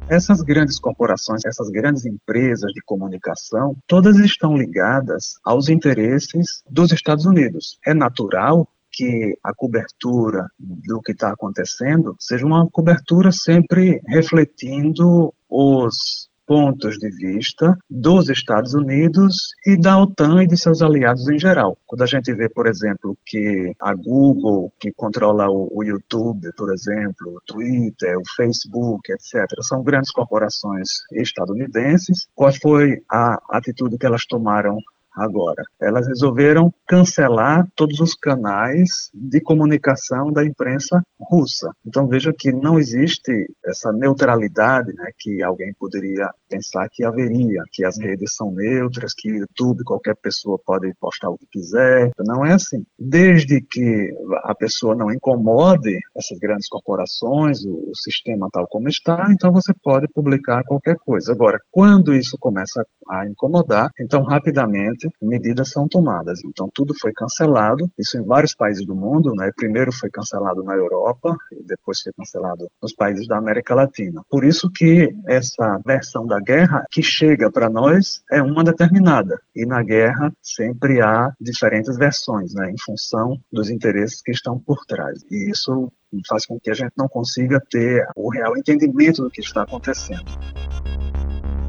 Essas 0.09 0.41
grandes 0.41 0.79
corporações, 0.79 1.45
essas 1.45 1.69
grandes 1.69 2.07
empresas 2.07 2.73
de 2.73 2.81
comunicação, 2.81 3.77
todas 3.89 4.17
estão 4.19 4.57
ligadas 4.57 5.35
aos 5.45 5.69
interesses 5.69 6.63
dos 6.71 6.93
Estados 6.93 7.27
Unidos. 7.27 7.77
É 7.85 7.93
natural 7.93 8.69
que 8.93 9.37
a 9.43 9.53
cobertura 9.53 10.47
do 10.59 11.03
que 11.03 11.11
está 11.11 11.31
acontecendo 11.31 12.17
seja 12.21 12.47
uma 12.47 12.69
cobertura 12.71 13.33
sempre 13.33 14.01
refletindo 14.07 15.35
os 15.51 16.31
pontos 16.47 16.99
de 16.99 17.11
vista 17.11 17.77
dos 17.91 18.29
Estados 18.29 18.75
Unidos 18.75 19.51
e 19.67 19.79
da 19.79 19.99
OTAN 19.99 20.43
e 20.43 20.47
de 20.47 20.57
seus 20.57 20.81
aliados 20.81 21.29
em 21.29 21.39
geral. 21.39 21.77
Quando 21.87 22.03
a 22.03 22.07
gente 22.07 22.33
vê, 22.33 22.49
por 22.49 22.67
exemplo, 22.67 23.17
que 23.27 23.73
a 23.81 23.95
Google, 23.95 24.73
que 24.79 24.93
controla 24.93 25.49
o, 25.51 25.69
o 25.73 25.85
YouTube, 25.85 26.51
por 26.57 26.73
exemplo, 26.73 27.35
o 27.35 27.41
Twitter, 27.47 28.17
o 28.17 28.23
Facebook, 28.37 29.13
etc., 29.13 29.47
são 29.63 29.83
grandes 29.83 30.11
corporações 30.11 30.89
estadunidenses, 31.13 32.29
qual 32.35 32.53
foi 32.53 33.03
a 33.11 33.39
atitude 33.51 33.99
que 33.99 34.07
elas 34.07 34.25
tomaram 34.27 34.79
agora. 35.17 35.63
Elas 35.81 36.07
resolveram 36.07 36.73
cancelar 36.87 37.67
todos 37.75 37.99
os 38.01 38.15
canais 38.15 39.11
de 39.15 39.41
comunicação 39.41 40.31
da 40.31 40.45
imprensa 40.45 41.03
russa. 41.19 41.71
Então 41.85 42.07
veja 42.07 42.33
que 42.37 42.53
não 42.53 42.79
existe 42.79 43.33
essa 43.65 43.93
neutralidade 43.93 44.93
né, 44.93 45.11
que 45.19 45.43
alguém 45.43 45.73
poderia 45.79 46.31
pensar 46.49 46.89
que 46.93 47.05
haveria, 47.05 47.63
que 47.73 47.85
as 47.85 47.99
redes 47.99 48.35
são 48.35 48.53
neutras, 48.53 49.15
que 49.15 49.33
o 49.33 49.37
YouTube 49.37 49.85
qualquer 49.85 50.17
pessoa 50.17 50.59
pode 50.65 50.93
postar 51.01 51.31
o 51.31 51.39
que 51.39 51.47
quiser. 51.51 52.11
Não 52.19 52.45
é 52.45 52.53
assim. 52.53 52.85
Desde 52.99 53.61
que 53.61 54.15
a 54.45 54.55
pessoa 54.55 54.95
não 54.95 55.11
incomode 55.11 55.99
essas 56.17 56.39
grandes 56.39 56.69
corporações, 56.69 57.65
o, 57.65 57.91
o 57.91 57.97
sistema 57.97 58.49
tal 58.53 58.67
como 58.69 58.89
está, 58.89 59.29
então 59.31 59.53
você 59.53 59.73
pode 59.83 60.07
publicar 60.09 60.63
qualquer 60.65 60.97
coisa. 60.97 61.33
Agora, 61.33 61.59
quando 61.71 62.15
isso 62.15 62.37
começa 62.39 62.87
a 63.09 63.27
incomodar, 63.27 63.91
então 64.01 64.23
rapidamente 64.23 65.06
medidas 65.21 65.71
são 65.71 65.89
tomadas. 65.89 66.43
Então 66.45 66.69
tudo 66.73 66.95
foi 66.99 67.13
cancelado, 67.13 67.91
isso 67.99 68.19
em 68.19 68.25
vários 68.25 68.55
países 68.55 68.85
do 68.87 68.95
mundo, 68.95 69.35
né? 69.35 69.51
Primeiro 69.57 69.93
foi 69.93 70.11
cancelado 70.11 70.63
na 70.63 70.75
Europa 70.75 71.37
e 71.53 71.63
depois 71.65 72.01
foi 72.01 72.13
cancelado 72.13 72.69
nos 72.83 72.95
países 72.95 73.27
da 73.27 73.39
América 73.39 73.75
Latina. 73.75 74.23
Por 74.29 74.45
isso 74.45 74.71
que 74.71 75.15
essa 75.27 75.81
versão 75.85 76.27
da 76.27 76.41
guerra 76.41 76.85
que 76.91 77.03
chega 77.03 77.51
para 77.51 77.69
nós 77.69 78.23
é 78.31 78.43
uma 78.43 78.65
determinada 78.65 79.41
e 79.55 79.65
na 79.67 79.83
guerra 79.83 80.33
sempre 80.43 81.01
há 81.01 81.33
diferentes 81.41 81.97
versões, 81.97 82.55
né? 82.55 82.71
Em 82.71 82.79
função 82.85 83.39
dos 83.53 83.71
interesses 83.71 84.23
que 84.23 84.33
estão 84.33 84.59
por 84.59 84.85
trás. 84.87 85.25
E 85.31 85.51
isso 85.51 85.91
faz 86.29 86.47
com 86.47 86.59
que 86.59 86.71
a 86.71 86.75
gente 86.75 86.93
não 86.97 87.09
consiga 87.09 87.61
ter 87.71 88.07
o 88.17 88.31
real 88.31 88.57
entendimento 88.57 89.23
do 89.23 89.31
que 89.31 89.41
está 89.41 89.63
acontecendo. 89.63 90.25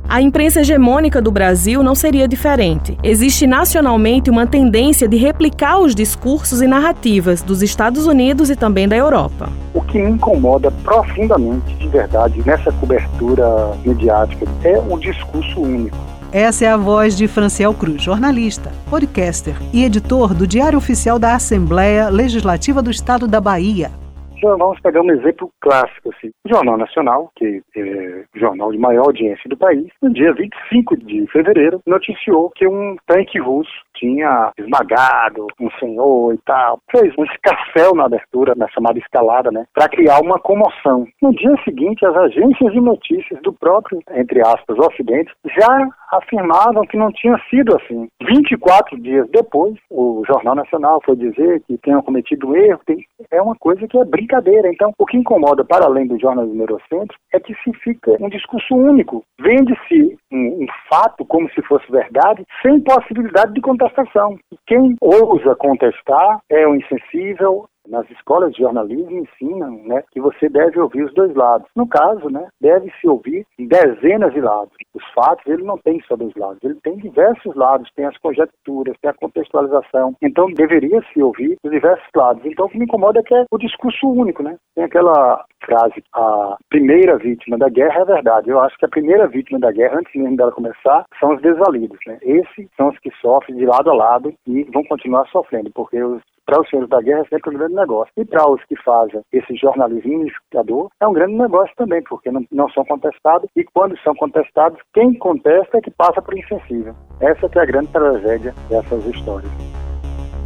A 0.10 0.22
imprensa 0.22 0.62
hegemônica 0.62 1.22
do 1.22 1.30
Brasil 1.30 1.84
não 1.84 1.94
seria 1.94 2.30
diferente. 2.30 2.98
Existe 3.04 3.46
nacionalmente 3.46 4.30
uma 4.30 4.48
tendência 4.48 5.06
de 5.06 5.18
replicar 5.18 5.80
os 5.80 5.94
discursos 5.94 6.62
e 6.62 6.68
narrativas 6.68 7.42
dos 7.42 7.62
Estados 7.62 8.08
Unidos 8.08 8.50
e 8.50 8.56
também 8.56 8.88
da 8.88 8.96
Europa. 8.96 9.50
O 9.74 9.82
que 9.82 10.00
me 10.00 10.12
incomoda 10.12 10.72
profundamente, 10.72 11.76
de 11.76 11.90
verdade, 11.90 12.42
nessa 12.46 12.72
cobertura 12.72 13.46
mediática 13.86 14.48
é 14.64 14.80
o 14.80 14.98
discurso 14.98 15.60
único. 15.60 15.98
Essa 16.32 16.64
é 16.64 16.70
a 16.70 16.78
voz 16.78 17.18
de 17.18 17.28
Franciel 17.28 17.74
Cruz, 17.74 18.02
jornalista, 18.02 18.72
podcaster 18.90 19.56
e 19.74 19.84
editor 19.84 20.34
do 20.34 20.48
Diário 20.48 20.78
Oficial 20.78 21.20
da 21.20 21.36
Assembleia 21.36 22.08
Legislativa 22.08 22.82
do 22.82 22.92
Estado 22.92 23.28
da 23.28 23.42
Bahia. 23.42 23.92
Então, 24.38 24.58
vamos 24.58 24.80
pegar 24.82 25.02
um 25.02 25.12
exemplo 25.12 25.52
clássico, 25.60 26.12
assim. 26.16 26.30
O 26.46 26.50
Jornal 26.50 26.78
Nacional, 26.78 27.32
que 27.36 27.62
é 27.76 28.24
o 28.36 28.40
jornal 28.40 28.72
de 28.72 28.78
maior 28.78 29.08
audiência 29.08 29.50
do 29.50 29.58
país, 29.58 29.88
no 30.02 30.14
dia 30.14 30.32
25 30.34 30.96
de 30.98 31.26
fevereiro, 31.28 31.82
noticiou 31.86 32.52
que 32.52 32.68
um 32.68 32.96
tanque 33.08 33.40
russo 33.40 33.72
tinha 33.96 34.52
esmagado 34.58 35.48
um 35.60 35.70
senhor 35.80 36.34
e 36.34 36.38
tal. 36.46 36.80
Fez 36.92 37.14
um 37.18 37.24
escarcel 37.24 37.96
na 37.96 38.06
abertura, 38.06 38.54
na 38.56 38.68
chamada 38.70 39.00
escalada, 39.00 39.52
né? 39.52 39.66
Para 39.74 39.90
criar 39.90 40.20
uma 40.20 40.40
comoção. 40.40 41.08
No 41.22 41.32
dia 41.32 41.56
seguinte, 41.64 42.06
as 42.06 42.16
agências 42.16 42.72
de 42.72 42.80
notícias 42.80 43.42
do 43.42 43.52
próprio, 43.52 44.00
entre 44.12 44.42
aspas, 44.42 44.78
Ocidente, 44.78 45.34
já 45.58 45.90
afirmavam 46.12 46.86
que 46.86 46.98
não 46.98 47.12
tinha 47.12 47.38
sido 47.50 47.76
assim. 47.76 48.08
24 48.22 49.00
dias 49.02 49.28
depois, 49.30 49.76
o 49.90 50.24
Jornal 50.28 50.56
Nacional 50.56 51.02
foi 51.04 51.16
dizer 51.16 51.62
que 51.68 51.78
tenham 51.80 52.02
cometido 52.02 52.56
erro. 52.56 52.80
Tem... 52.86 52.98
É 53.32 53.42
uma 53.42 53.56
coisa 53.56 53.88
que 53.88 53.98
é 53.98 54.06
brincadeira. 54.28 54.70
Então, 54.70 54.92
o 55.00 55.06
que 55.06 55.18
incomoda, 55.18 55.64
para 55.64 55.86
além 55.86 56.06
do 56.06 56.20
jornalismo 56.20 56.62
eurocêntrico, 56.62 57.16
é 57.34 57.40
que 57.40 57.56
se 57.64 57.74
fica 57.80 58.18
um 58.20 58.30
discurso 58.30 58.76
único. 58.76 59.24
Vende-se 59.40 60.18
um, 60.32 60.64
um 60.64 60.68
fato 60.90 61.26
como 61.26 61.50
se 61.52 61.62
fosse 61.64 61.90
verdade, 61.90 62.44
sem 62.62 62.82
possibilidade 62.82 63.54
de 63.54 63.62
contestação. 63.62 64.38
Quem 64.68 64.96
ousa 65.02 65.56
contestar 65.56 66.40
é 66.50 66.68
o 66.68 66.76
insensível, 66.76 67.66
nas 67.90 68.10
escolas 68.12 68.52
de 68.54 68.62
jornalismo 68.62 69.12
ensinam 69.12 69.72
né, 69.86 70.04
que 70.12 70.20
você 70.20 70.50
deve 70.50 70.80
ouvir 70.80 71.04
os 71.04 71.14
dois 71.14 71.34
lados. 71.36 71.68
No 71.76 71.88
caso, 71.88 72.30
né, 72.30 72.48
deve-se 72.62 73.08
ouvir 73.08 73.46
dezenas 73.58 74.34
de 74.34 74.42
lados. 74.42 74.74
Os 74.94 75.04
fatos, 75.14 75.46
ele 75.48 75.64
não 75.64 75.78
tem 75.78 76.02
só 76.08 76.16
dois 76.16 76.34
lados, 76.36 76.60
ele 76.64 76.76
tem 76.82 76.98
diversos 76.98 77.56
lados, 77.56 77.90
tem 77.96 78.06
as 78.06 78.18
conjecturas, 78.18 78.96
tem 79.02 79.10
a 79.10 79.14
contextualização. 79.14 80.16
Então, 80.22 80.52
deveria 80.52 81.02
se 81.14 81.22
ouvir 81.22 81.58
os 81.64 81.72
diversos 81.72 82.08
lados. 82.16 82.44
Então, 82.46 82.66
o 82.66 82.70
que 82.70 82.78
me 82.78 82.86
incomoda 82.86 83.20
é 83.20 83.24
que 83.24 83.36
é 83.36 83.46
o 83.52 83.58
discurso 83.58 84.08
único, 84.08 84.44
né? 84.44 84.58
Tem 84.76 84.84
aquela 84.84 85.44
frase, 85.64 86.04
a 86.14 86.58
primeira 86.70 87.18
vítima 87.18 87.58
da 87.58 87.70
guerra 87.70 88.02
é 88.02 88.06
verdade. 88.06 88.50
Eu 88.50 88.60
acho 88.60 88.78
que 88.78 88.86
a 88.86 88.90
primeira 88.90 89.28
vítima 89.28 89.60
da 89.60 89.72
guerra, 89.72 90.00
antes 90.00 90.14
mesmo 90.16 90.38
dela 90.38 90.52
começar, 90.52 91.06
são 91.20 91.36
os 91.36 91.42
desvalidos, 91.42 92.00
né? 92.08 92.18
Esses 92.22 92.68
são 92.76 92.90
os 92.90 93.00
que 93.00 93.12
sofrem 93.22 93.58
de 93.58 93.66
lado 93.66 93.90
a 93.90 93.94
lado 93.94 94.34
e 94.48 94.64
vão 94.66 94.84
continuar 94.86 95.28
sofrendo, 95.28 95.72
porque 95.74 96.02
os 96.02 96.22
para 96.48 96.62
os 96.62 96.70
senhores 96.70 96.90
da 96.90 97.02
guerra 97.02 97.20
é 97.20 97.26
sempre 97.26 97.54
um 97.54 97.58
grande 97.60 97.76
negócio. 97.76 98.12
E 98.18 98.26
para 98.26 98.50
os 98.50 98.64
que 98.66 98.76
fazem 98.82 99.22
esse 99.32 99.56
jornalismo 99.56 100.22
unificador, 100.22 100.90
é 101.00 101.08
um 101.08 101.14
grande 101.14 101.34
negócio 101.34 101.76
também, 101.76 102.02
porque 102.04 102.32
não, 102.32 102.44
não 102.52 102.70
são 102.70 102.86
contestados 102.86 103.50
e 103.56 103.64
quando 103.66 104.00
são 104.00 104.16
contestados, 104.16 104.80
quem 104.94 105.14
contesta 105.14 105.78
é 105.78 105.82
que 105.82 105.92
passa 105.92 106.22
por 106.22 106.36
insensível. 106.38 106.96
Essa 107.20 107.50
é 107.54 107.60
a 107.60 107.66
grande 107.66 107.92
tragédia 107.92 108.54
dessas 108.70 109.06
histórias. 109.06 109.52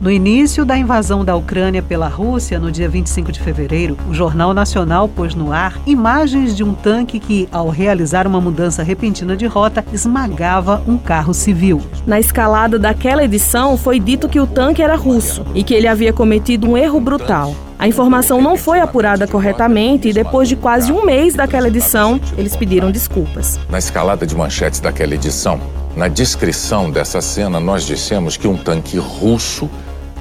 No 0.02 0.10
início 0.10 0.66
da 0.66 0.76
invasão 0.76 1.24
da 1.24 1.36
Ucrânia 1.36 1.84
pela 1.84 2.08
Rússia, 2.08 2.60
no 2.60 2.72
dia 2.72 2.90
25 2.90 3.32
de 3.32 3.40
fevereiro, 3.40 3.96
o 4.10 4.16
Jornal 4.16 4.52
Nacional 4.52 5.08
pôs 5.08 5.36
no 5.36 5.54
ar 5.54 5.80
imagens 5.86 6.58
de 6.58 6.64
um 6.64 6.74
tanque 6.74 7.20
que, 7.20 7.48
ao 7.52 7.70
realizar 7.70 8.26
uma 8.26 8.42
mudança 8.42 8.82
repentina 8.82 9.38
de 9.38 9.46
rota, 9.46 9.86
esmagava 9.94 10.82
um 10.88 10.98
carro 10.98 11.36
civil. 11.36 11.80
Na 12.04 12.20
escalada 12.20 12.80
daquela 12.80 13.24
edição, 13.24 13.78
foi 13.78 14.00
dito 14.00 14.28
que 14.28 14.40
o 14.40 14.48
tanque 14.48 14.82
era 14.82 14.96
russo 14.96 15.46
e 15.54 15.64
que 15.64 15.76
ele 15.76 15.88
havia 15.88 16.12
cometido 16.12 16.68
um 16.68 16.76
erro 16.76 17.00
brutal. 17.00 17.54
A 17.78 17.88
informação 17.88 18.42
não 18.42 18.58
foi 18.58 18.80
apurada 18.80 19.28
corretamente 19.28 20.10
e 20.10 20.14
depois 20.14 20.50
de 20.50 20.56
quase 20.56 20.92
um 20.92 21.06
mês 21.06 21.36
daquela 21.36 21.68
edição, 21.68 22.20
eles 22.36 22.56
pediram 22.56 22.90
desculpas. 22.90 23.60
Na 23.70 23.78
escalada 23.78 24.26
de 24.26 24.36
manchetes 24.36 24.80
daquela 24.80 25.14
edição, 25.14 25.60
na 25.96 26.08
descrição 26.08 26.90
dessa 26.90 27.22
cena, 27.22 27.60
nós 27.60 27.86
dissemos 27.86 28.36
que 28.36 28.48
um 28.48 28.58
tanque 28.58 28.98
russo 28.98 29.70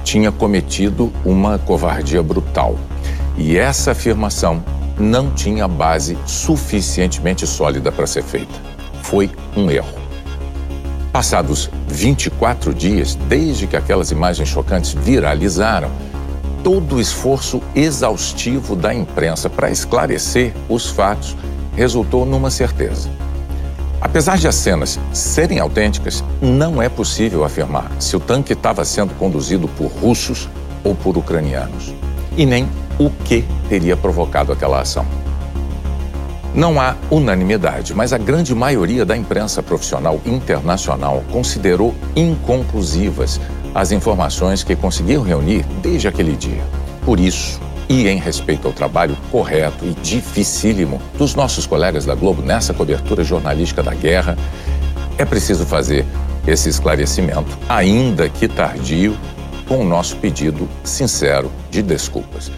tinha 0.03 0.31
cometido 0.31 1.11
uma 1.25 1.57
covardia 1.57 2.21
brutal. 2.21 2.75
E 3.37 3.57
essa 3.57 3.91
afirmação 3.91 4.63
não 4.99 5.31
tinha 5.31 5.67
base 5.67 6.17
suficientemente 6.25 7.47
sólida 7.47 7.91
para 7.91 8.07
ser 8.07 8.23
feita. 8.23 8.53
Foi 9.01 9.31
um 9.55 9.69
erro. 9.69 9.99
Passados 11.11 11.69
24 11.87 12.73
dias, 12.73 13.15
desde 13.27 13.67
que 13.67 13.75
aquelas 13.75 14.11
imagens 14.11 14.47
chocantes 14.47 14.93
viralizaram, 14.93 15.91
todo 16.63 16.95
o 16.95 17.01
esforço 17.01 17.61
exaustivo 17.75 18.75
da 18.75 18.93
imprensa 18.93 19.49
para 19.49 19.69
esclarecer 19.69 20.53
os 20.69 20.89
fatos 20.89 21.35
resultou 21.75 22.25
numa 22.25 22.49
certeza. 22.49 23.09
Apesar 24.01 24.37
de 24.37 24.47
as 24.47 24.55
cenas 24.55 24.99
serem 25.13 25.59
autênticas, 25.59 26.23
não 26.41 26.81
é 26.81 26.89
possível 26.89 27.43
afirmar 27.43 27.91
se 27.99 28.15
o 28.15 28.19
tanque 28.19 28.53
estava 28.53 28.83
sendo 28.83 29.13
conduzido 29.13 29.67
por 29.67 29.91
russos 29.91 30.49
ou 30.83 30.95
por 30.95 31.15
ucranianos, 31.17 31.93
e 32.35 32.43
nem 32.43 32.67
o 32.97 33.11
que 33.11 33.45
teria 33.69 33.95
provocado 33.95 34.51
aquela 34.51 34.81
ação. 34.81 35.05
Não 36.53 36.81
há 36.81 36.95
unanimidade, 37.09 37.93
mas 37.93 38.11
a 38.11 38.17
grande 38.17 38.53
maioria 38.53 39.05
da 39.05 39.15
imprensa 39.15 39.63
profissional 39.63 40.19
internacional 40.25 41.23
considerou 41.31 41.93
inconclusivas 42.15 43.39
as 43.73 43.91
informações 43.91 44.63
que 44.63 44.75
conseguiram 44.75 45.23
reunir 45.23 45.63
desde 45.81 46.07
aquele 46.07 46.35
dia. 46.35 46.63
Por 47.05 47.19
isso, 47.19 47.61
e 47.91 48.07
em 48.07 48.17
respeito 48.17 48.69
ao 48.69 48.73
trabalho 48.73 49.17
correto 49.29 49.85
e 49.85 49.93
dificílimo 50.01 51.01
dos 51.17 51.35
nossos 51.35 51.67
colegas 51.67 52.05
da 52.05 52.15
Globo 52.15 52.41
nessa 52.41 52.73
cobertura 52.73 53.21
jornalística 53.21 53.83
da 53.83 53.93
guerra, 53.93 54.37
é 55.17 55.25
preciso 55.25 55.65
fazer 55.65 56.05
esse 56.47 56.69
esclarecimento, 56.69 57.57
ainda 57.67 58.29
que 58.29 58.47
tardio, 58.47 59.17
com 59.67 59.79
o 59.79 59.83
nosso 59.83 60.15
pedido 60.15 60.69
sincero 60.85 61.51
de 61.69 61.81
desculpas. 61.81 62.49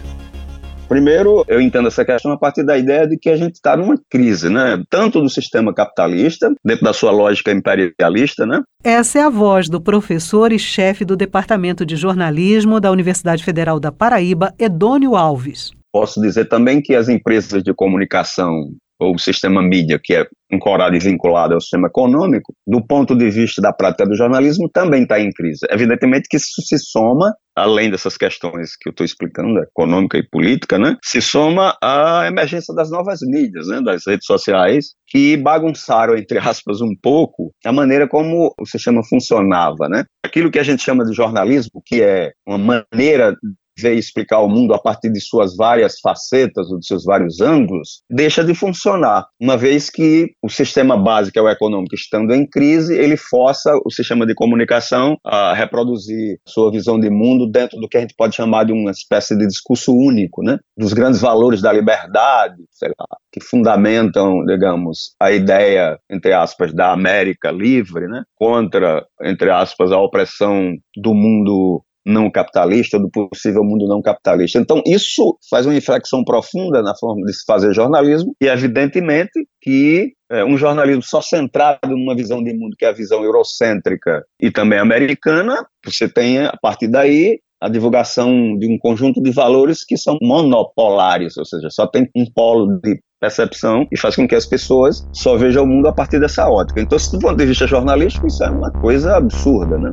Primeiro, 0.88 1.44
eu 1.48 1.60
entendo 1.60 1.88
essa 1.88 2.04
questão 2.04 2.32
a 2.32 2.38
partir 2.38 2.62
da 2.62 2.76
ideia 2.76 3.06
de 3.06 3.16
que 3.16 3.30
a 3.30 3.36
gente 3.36 3.54
está 3.54 3.76
numa 3.76 3.98
crise, 4.10 4.50
né? 4.50 4.82
Tanto 4.90 5.20
do 5.20 5.28
sistema 5.28 5.72
capitalista, 5.72 6.52
dentro 6.64 6.84
da 6.84 6.92
sua 6.92 7.10
lógica 7.10 7.50
imperialista, 7.50 8.44
né? 8.44 8.62
Essa 8.82 9.18
é 9.18 9.22
a 9.22 9.30
voz 9.30 9.68
do 9.68 9.80
professor 9.80 10.52
e 10.52 10.58
chefe 10.58 11.04
do 11.04 11.16
Departamento 11.16 11.86
de 11.86 11.96
Jornalismo 11.96 12.80
da 12.80 12.90
Universidade 12.90 13.42
Federal 13.42 13.80
da 13.80 13.90
Paraíba, 13.90 14.52
Edônio 14.58 15.16
Alves. 15.16 15.70
Posso 15.92 16.20
dizer 16.20 16.46
também 16.46 16.82
que 16.82 16.94
as 16.94 17.08
empresas 17.08 17.62
de 17.62 17.72
comunicação 17.72 18.70
ou 18.98 19.14
o 19.14 19.18
sistema 19.18 19.62
mídia, 19.62 20.00
que 20.02 20.14
é 20.14 20.26
ancorado 20.52 20.94
e 20.94 20.98
vinculado 20.98 21.54
ao 21.54 21.60
sistema 21.60 21.88
econômico, 21.88 22.54
do 22.66 22.84
ponto 22.84 23.16
de 23.16 23.28
vista 23.30 23.60
da 23.60 23.72
prática 23.72 24.06
do 24.06 24.16
jornalismo, 24.16 24.68
também 24.72 25.02
está 25.02 25.18
em 25.18 25.32
crise. 25.32 25.66
Evidentemente 25.70 26.28
que 26.28 26.36
isso 26.36 26.62
se 26.62 26.78
soma, 26.78 27.34
além 27.56 27.90
dessas 27.90 28.16
questões 28.16 28.76
que 28.76 28.88
eu 28.88 28.90
estou 28.90 29.04
explicando, 29.04 29.60
econômica 29.60 30.16
e 30.16 30.28
política, 30.28 30.78
né, 30.78 30.96
se 31.02 31.20
soma 31.20 31.76
à 31.82 32.26
emergência 32.26 32.74
das 32.74 32.90
novas 32.90 33.20
mídias, 33.22 33.66
né, 33.68 33.80
das 33.80 34.06
redes 34.06 34.26
sociais, 34.26 34.94
que 35.08 35.36
bagunçaram, 35.36 36.16
entre 36.16 36.38
aspas, 36.38 36.80
um 36.80 36.94
pouco 37.00 37.52
a 37.64 37.72
maneira 37.72 38.08
como 38.08 38.54
o 38.58 38.66
sistema 38.66 39.02
funcionava. 39.02 39.88
Né? 39.88 40.04
Aquilo 40.24 40.50
que 40.50 40.58
a 40.58 40.62
gente 40.62 40.82
chama 40.82 41.04
de 41.04 41.12
jornalismo, 41.12 41.82
que 41.84 42.02
é 42.02 42.32
uma 42.46 42.82
maneira 42.92 43.36
ver 43.78 43.94
explicar 43.94 44.40
o 44.40 44.48
mundo 44.48 44.74
a 44.74 44.78
partir 44.78 45.10
de 45.10 45.20
suas 45.20 45.56
várias 45.56 45.98
facetas 46.00 46.70
ou 46.70 46.78
de 46.78 46.86
seus 46.86 47.04
vários 47.04 47.40
ângulos, 47.40 48.02
deixa 48.10 48.44
de 48.44 48.54
funcionar, 48.54 49.26
uma 49.40 49.56
vez 49.56 49.90
que 49.90 50.32
o 50.42 50.48
sistema 50.48 50.96
básico, 50.96 51.38
é 51.38 51.42
o 51.42 51.48
econômico, 51.48 51.94
estando 51.94 52.32
em 52.32 52.46
crise, 52.46 52.96
ele 52.96 53.16
força 53.16 53.72
o 53.84 53.90
sistema 53.90 54.26
de 54.26 54.34
comunicação 54.34 55.16
a 55.24 55.54
reproduzir 55.54 56.38
sua 56.46 56.70
visão 56.70 56.98
de 56.98 57.10
mundo 57.10 57.50
dentro 57.50 57.78
do 57.80 57.88
que 57.88 57.96
a 57.96 58.00
gente 58.00 58.14
pode 58.16 58.36
chamar 58.36 58.64
de 58.64 58.72
uma 58.72 58.90
espécie 58.90 59.36
de 59.36 59.46
discurso 59.46 59.92
único, 59.92 60.42
né? 60.42 60.58
dos 60.76 60.92
grandes 60.92 61.20
valores 61.20 61.62
da 61.62 61.72
liberdade, 61.72 62.64
sei 62.70 62.90
lá, 62.98 63.06
que 63.32 63.40
fundamentam, 63.40 64.44
digamos, 64.44 65.14
a 65.20 65.32
ideia, 65.32 65.98
entre 66.10 66.32
aspas, 66.32 66.72
da 66.72 66.92
América 66.92 67.50
livre, 67.50 68.06
né, 68.06 68.22
contra, 68.36 69.04
entre 69.22 69.50
aspas, 69.50 69.92
a 69.92 69.98
opressão 69.98 70.72
do 70.96 71.14
mundo 71.14 71.82
não 72.04 72.30
capitalista, 72.30 72.98
do 72.98 73.10
possível 73.10 73.64
mundo 73.64 73.86
não 73.86 74.02
capitalista. 74.02 74.58
Então, 74.58 74.82
isso 74.86 75.38
faz 75.48 75.66
uma 75.66 75.76
inflexão 75.76 76.22
profunda 76.24 76.82
na 76.82 76.94
forma 76.94 77.24
de 77.24 77.32
se 77.32 77.44
fazer 77.46 77.72
jornalismo, 77.72 78.34
e 78.40 78.46
evidentemente 78.46 79.46
que 79.60 80.12
é, 80.30 80.44
um 80.44 80.56
jornalismo 80.56 81.02
só 81.02 81.20
centrado 81.22 81.88
numa 81.88 82.14
visão 82.14 82.42
de 82.42 82.52
mundo, 82.52 82.76
que 82.78 82.84
é 82.84 82.88
a 82.88 82.92
visão 82.92 83.24
eurocêntrica 83.24 84.24
e 84.40 84.50
também 84.50 84.78
americana, 84.78 85.66
você 85.84 86.08
tem, 86.08 86.44
a 86.44 86.56
partir 86.60 86.88
daí, 86.88 87.38
a 87.60 87.68
divulgação 87.68 88.58
de 88.58 88.66
um 88.66 88.76
conjunto 88.78 89.22
de 89.22 89.30
valores 89.30 89.84
que 89.84 89.96
são 89.96 90.18
monopolares, 90.20 91.36
ou 91.38 91.46
seja, 91.46 91.68
só 91.70 91.86
tem 91.86 92.06
um 92.14 92.26
polo 92.30 92.78
de 92.82 93.00
percepção 93.18 93.86
e 93.90 93.98
faz 93.98 94.16
com 94.16 94.28
que 94.28 94.34
as 94.34 94.44
pessoas 94.44 95.08
só 95.14 95.34
vejam 95.36 95.64
o 95.64 95.66
mundo 95.66 95.88
a 95.88 95.92
partir 95.92 96.20
dessa 96.20 96.46
ótica. 96.46 96.80
Então, 96.82 96.98
do 96.98 97.18
ponto 97.18 97.36
de 97.36 97.46
vista 97.46 97.66
jornalístico, 97.66 98.26
isso 98.26 98.44
é 98.44 98.50
uma 98.50 98.70
coisa 98.70 99.16
absurda, 99.16 99.78
né? 99.78 99.90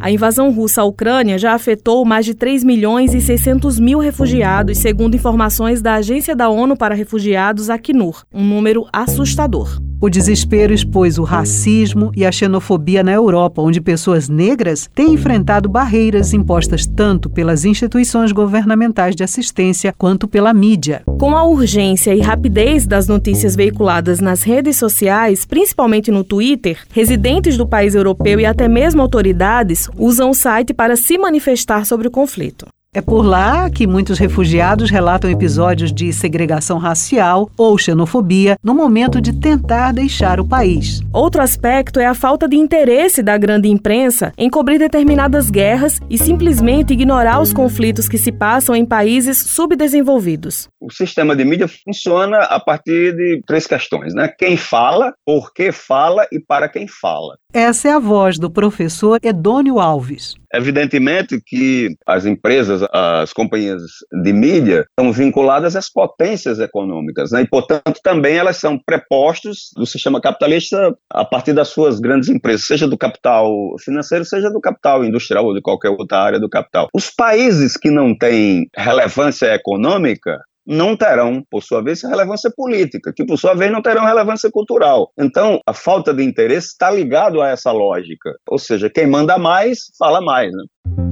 A 0.00 0.10
invasão 0.10 0.50
russa 0.50 0.80
à 0.80 0.84
Ucrânia 0.84 1.36
já 1.36 1.52
afetou 1.52 2.06
mais 2.06 2.24
de 2.24 2.34
3 2.34 2.64
milhões 2.64 3.12
e 3.12 3.20
600 3.20 3.78
mil 3.78 3.98
refugiados, 3.98 4.78
segundo 4.78 5.14
informações 5.14 5.82
da 5.82 5.96
Agência 5.96 6.34
da 6.34 6.48
ONU 6.48 6.74
para 6.74 6.94
Refugiados, 6.94 7.68
Acnur, 7.68 8.24
um 8.32 8.42
número 8.42 8.86
assustador. 8.90 9.89
O 10.02 10.08
desespero 10.08 10.72
expôs 10.72 11.18
o 11.18 11.24
racismo 11.24 12.10
e 12.16 12.24
a 12.24 12.32
xenofobia 12.32 13.02
na 13.02 13.12
Europa, 13.12 13.60
onde 13.60 13.82
pessoas 13.82 14.30
negras 14.30 14.88
têm 14.94 15.12
enfrentado 15.12 15.68
barreiras 15.68 16.32
impostas 16.32 16.86
tanto 16.86 17.28
pelas 17.28 17.66
instituições 17.66 18.32
governamentais 18.32 19.14
de 19.14 19.22
assistência 19.22 19.94
quanto 19.98 20.26
pela 20.26 20.54
mídia. 20.54 21.02
Com 21.18 21.36
a 21.36 21.44
urgência 21.44 22.14
e 22.14 22.20
rapidez 22.20 22.86
das 22.86 23.06
notícias 23.08 23.54
veiculadas 23.54 24.20
nas 24.20 24.42
redes 24.42 24.78
sociais, 24.78 25.44
principalmente 25.44 26.10
no 26.10 26.24
Twitter, 26.24 26.78
residentes 26.90 27.58
do 27.58 27.68
país 27.68 27.94
europeu 27.94 28.40
e 28.40 28.46
até 28.46 28.66
mesmo 28.68 29.02
autoridades 29.02 29.90
usam 29.98 30.30
o 30.30 30.34
site 30.34 30.72
para 30.72 30.96
se 30.96 31.18
manifestar 31.18 31.84
sobre 31.84 32.08
o 32.08 32.10
conflito. 32.10 32.66
É 32.92 33.00
por 33.00 33.24
lá 33.24 33.70
que 33.70 33.86
muitos 33.86 34.18
refugiados 34.18 34.90
relatam 34.90 35.30
episódios 35.30 35.92
de 35.92 36.12
segregação 36.12 36.76
racial 36.76 37.48
ou 37.56 37.78
xenofobia 37.78 38.56
no 38.64 38.74
momento 38.74 39.20
de 39.20 39.32
tentar 39.32 39.92
deixar 39.92 40.40
o 40.40 40.44
país. 40.44 41.00
Outro 41.12 41.40
aspecto 41.40 42.00
é 42.00 42.06
a 42.06 42.14
falta 42.14 42.48
de 42.48 42.56
interesse 42.56 43.22
da 43.22 43.38
grande 43.38 43.68
imprensa 43.68 44.32
em 44.36 44.50
cobrir 44.50 44.76
determinadas 44.76 45.50
guerras 45.50 46.00
e 46.10 46.18
simplesmente 46.18 46.92
ignorar 46.92 47.40
os 47.40 47.52
conflitos 47.52 48.08
que 48.08 48.18
se 48.18 48.32
passam 48.32 48.74
em 48.74 48.84
países 48.84 49.38
subdesenvolvidos. 49.38 50.66
O 50.80 50.90
sistema 50.90 51.36
de 51.36 51.44
mídia 51.44 51.68
funciona 51.68 52.38
a 52.38 52.58
partir 52.58 53.14
de 53.14 53.40
três 53.46 53.68
questões, 53.68 54.12
né? 54.14 54.26
Quem 54.36 54.56
fala, 54.56 55.14
por 55.24 55.54
que 55.54 55.70
fala 55.70 56.26
e 56.32 56.40
para 56.40 56.68
quem 56.68 56.88
fala. 56.88 57.36
Essa 57.52 57.88
é 57.88 57.92
a 57.92 58.00
voz 58.00 58.36
do 58.36 58.50
professor 58.50 59.20
Edônio 59.22 59.78
Alves. 59.78 60.34
Evidentemente 60.52 61.40
que 61.44 61.96
as 62.06 62.26
empresas, 62.26 62.82
as 62.92 63.32
companhias 63.32 63.82
de 64.22 64.32
mídia, 64.32 64.86
estão 64.88 65.12
vinculadas 65.12 65.76
às 65.76 65.88
potências 65.90 66.58
econômicas, 66.58 67.30
né? 67.30 67.42
e, 67.42 67.46
portanto, 67.46 68.00
também 68.02 68.36
elas 68.36 68.56
são 68.56 68.78
prepostos 68.78 69.70
do 69.76 69.86
sistema 69.86 70.20
capitalista 70.20 70.94
a 71.08 71.24
partir 71.24 71.52
das 71.52 71.68
suas 71.68 72.00
grandes 72.00 72.28
empresas, 72.28 72.66
seja 72.66 72.88
do 72.88 72.98
capital 72.98 73.52
financeiro, 73.78 74.24
seja 74.24 74.50
do 74.50 74.60
capital 74.60 75.04
industrial 75.04 75.44
ou 75.44 75.54
de 75.54 75.60
qualquer 75.60 75.90
outra 75.90 76.18
área 76.18 76.40
do 76.40 76.48
capital. 76.48 76.88
Os 76.92 77.10
países 77.10 77.76
que 77.76 77.90
não 77.90 78.16
têm 78.16 78.68
relevância 78.76 79.54
econômica, 79.54 80.40
não 80.66 80.96
terão, 80.96 81.42
por 81.50 81.62
sua 81.62 81.82
vez, 81.82 82.02
relevância 82.02 82.50
política, 82.54 83.12
que 83.14 83.24
por 83.24 83.38
sua 83.38 83.54
vez 83.54 83.72
não 83.72 83.82
terão 83.82 84.04
relevância 84.04 84.50
cultural. 84.50 85.10
Então, 85.18 85.60
a 85.66 85.72
falta 85.72 86.12
de 86.14 86.22
interesse 86.22 86.68
está 86.68 86.90
ligado 86.90 87.40
a 87.40 87.48
essa 87.48 87.72
lógica. 87.72 88.34
Ou 88.48 88.58
seja, 88.58 88.90
quem 88.90 89.06
manda 89.06 89.38
mais, 89.38 89.90
fala 89.98 90.20
mais. 90.20 90.52
Né? 90.52 91.09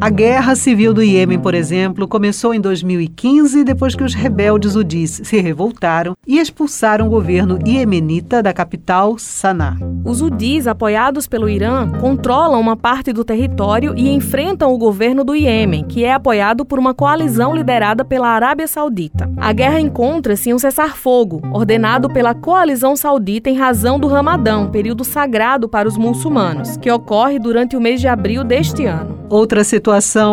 A 0.00 0.10
guerra 0.10 0.54
civil 0.54 0.94
do 0.94 1.02
Iêmen, 1.02 1.40
por 1.40 1.54
exemplo, 1.54 2.06
começou 2.06 2.54
em 2.54 2.60
2015 2.60 3.64
depois 3.64 3.96
que 3.96 4.04
os 4.04 4.14
rebeldes 4.14 4.76
Houthis 4.76 5.20
se 5.24 5.40
revoltaram 5.40 6.14
e 6.24 6.38
expulsaram 6.38 7.08
o 7.08 7.10
governo 7.10 7.58
iemenita 7.66 8.40
da 8.40 8.52
capital, 8.52 9.18
Sanaa. 9.18 9.76
Os 10.04 10.22
Houthis, 10.22 10.68
apoiados 10.68 11.26
pelo 11.26 11.48
Irã, 11.48 11.90
controlam 12.00 12.60
uma 12.60 12.76
parte 12.76 13.12
do 13.12 13.24
território 13.24 13.92
e 13.96 14.08
enfrentam 14.08 14.72
o 14.72 14.78
governo 14.78 15.24
do 15.24 15.34
Iêmen, 15.34 15.84
que 15.84 16.04
é 16.04 16.12
apoiado 16.12 16.64
por 16.64 16.78
uma 16.78 16.94
coalizão 16.94 17.52
liderada 17.52 18.04
pela 18.04 18.28
Arábia 18.28 18.68
Saudita. 18.68 19.28
A 19.36 19.52
guerra 19.52 19.80
encontra-se 19.80 20.48
em 20.48 20.54
um 20.54 20.60
cessar-fogo, 20.60 21.42
ordenado 21.52 22.08
pela 22.08 22.36
coalizão 22.36 22.94
saudita 22.94 23.50
em 23.50 23.56
razão 23.56 23.98
do 23.98 24.06
Ramadão, 24.06 24.70
período 24.70 25.02
sagrado 25.02 25.68
para 25.68 25.88
os 25.88 25.96
muçulmanos, 25.96 26.76
que 26.76 26.90
ocorre 26.90 27.40
durante 27.40 27.76
o 27.76 27.80
mês 27.80 28.00
de 28.00 28.06
abril 28.06 28.44
deste 28.44 28.86
ano. 28.86 29.18
Outra 29.28 29.62
situação 29.64 29.87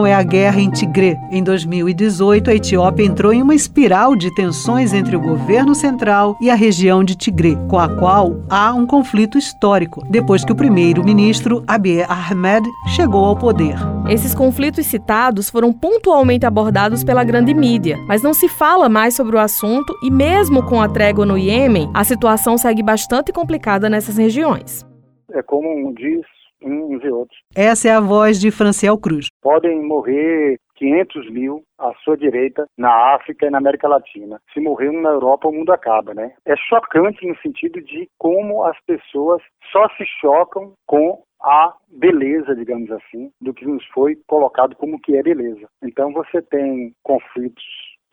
é 0.05 0.13
a 0.13 0.21
guerra 0.21 0.59
em 0.59 0.69
Tigré. 0.69 1.17
Em 1.31 1.41
2018, 1.41 2.49
a 2.49 2.55
Etiópia 2.55 3.05
entrou 3.05 3.31
em 3.31 3.41
uma 3.41 3.55
espiral 3.55 4.13
de 4.13 4.33
tensões 4.35 4.91
entre 4.91 5.15
o 5.15 5.19
governo 5.21 5.73
central 5.73 6.35
e 6.41 6.49
a 6.49 6.55
região 6.55 7.05
de 7.05 7.15
Tigré, 7.15 7.55
com 7.69 7.79
a 7.79 7.87
qual 7.87 8.35
há 8.49 8.73
um 8.73 8.85
conflito 8.85 9.37
histórico, 9.37 10.01
depois 10.09 10.43
que 10.43 10.51
o 10.51 10.55
primeiro-ministro 10.55 11.63
Abiy 11.65 12.03
Ahmed 12.03 12.67
chegou 12.95 13.23
ao 13.23 13.37
poder. 13.37 13.75
Esses 14.09 14.35
conflitos 14.35 14.85
citados 14.87 15.49
foram 15.49 15.71
pontualmente 15.71 16.45
abordados 16.45 17.03
pela 17.03 17.23
grande 17.23 17.53
mídia, 17.53 17.97
mas 18.09 18.21
não 18.21 18.33
se 18.33 18.49
fala 18.49 18.89
mais 18.89 19.15
sobre 19.15 19.37
o 19.37 19.39
assunto 19.39 19.95
e, 20.03 20.11
mesmo 20.11 20.63
com 20.63 20.81
a 20.81 20.89
trégua 20.89 21.25
no 21.25 21.37
Iêmen, 21.37 21.89
a 21.93 22.03
situação 22.03 22.57
segue 22.57 22.83
bastante 22.83 23.31
complicada 23.31 23.89
nessas 23.89 24.17
regiões. 24.17 24.85
É 25.31 25.41
como 25.41 25.93
diz 25.95 26.34
uns 26.65 27.03
e 27.03 27.09
outros. 27.09 27.39
Essa 27.55 27.89
é 27.89 27.91
a 27.91 28.01
voz 28.01 28.39
de 28.39 28.51
Franciel 28.51 28.97
Cruz. 28.97 29.27
Podem 29.41 29.81
morrer 29.81 30.59
500 30.75 31.29
mil 31.31 31.63
à 31.79 31.93
sua 32.03 32.17
direita 32.17 32.65
na 32.77 33.15
África 33.15 33.45
e 33.45 33.49
na 33.49 33.59
América 33.59 33.87
Latina. 33.87 34.41
Se 34.53 34.59
morrer 34.59 34.89
um 34.89 35.01
na 35.01 35.09
Europa, 35.09 35.47
o 35.47 35.53
mundo 35.53 35.71
acaba, 35.71 36.13
né? 36.13 36.33
É 36.45 36.55
chocante 36.55 37.25
no 37.25 37.37
sentido 37.37 37.81
de 37.81 38.09
como 38.17 38.63
as 38.63 38.77
pessoas 38.85 39.41
só 39.71 39.87
se 39.89 40.05
chocam 40.19 40.73
com 40.85 41.23
a 41.41 41.73
beleza, 41.89 42.55
digamos 42.55 42.91
assim, 42.91 43.31
do 43.39 43.53
que 43.53 43.65
nos 43.65 43.85
foi 43.87 44.17
colocado 44.27 44.75
como 44.75 44.99
que 44.99 45.15
é 45.15 45.23
beleza. 45.23 45.67
Então 45.83 46.11
você 46.11 46.41
tem 46.41 46.93
conflitos 47.03 47.63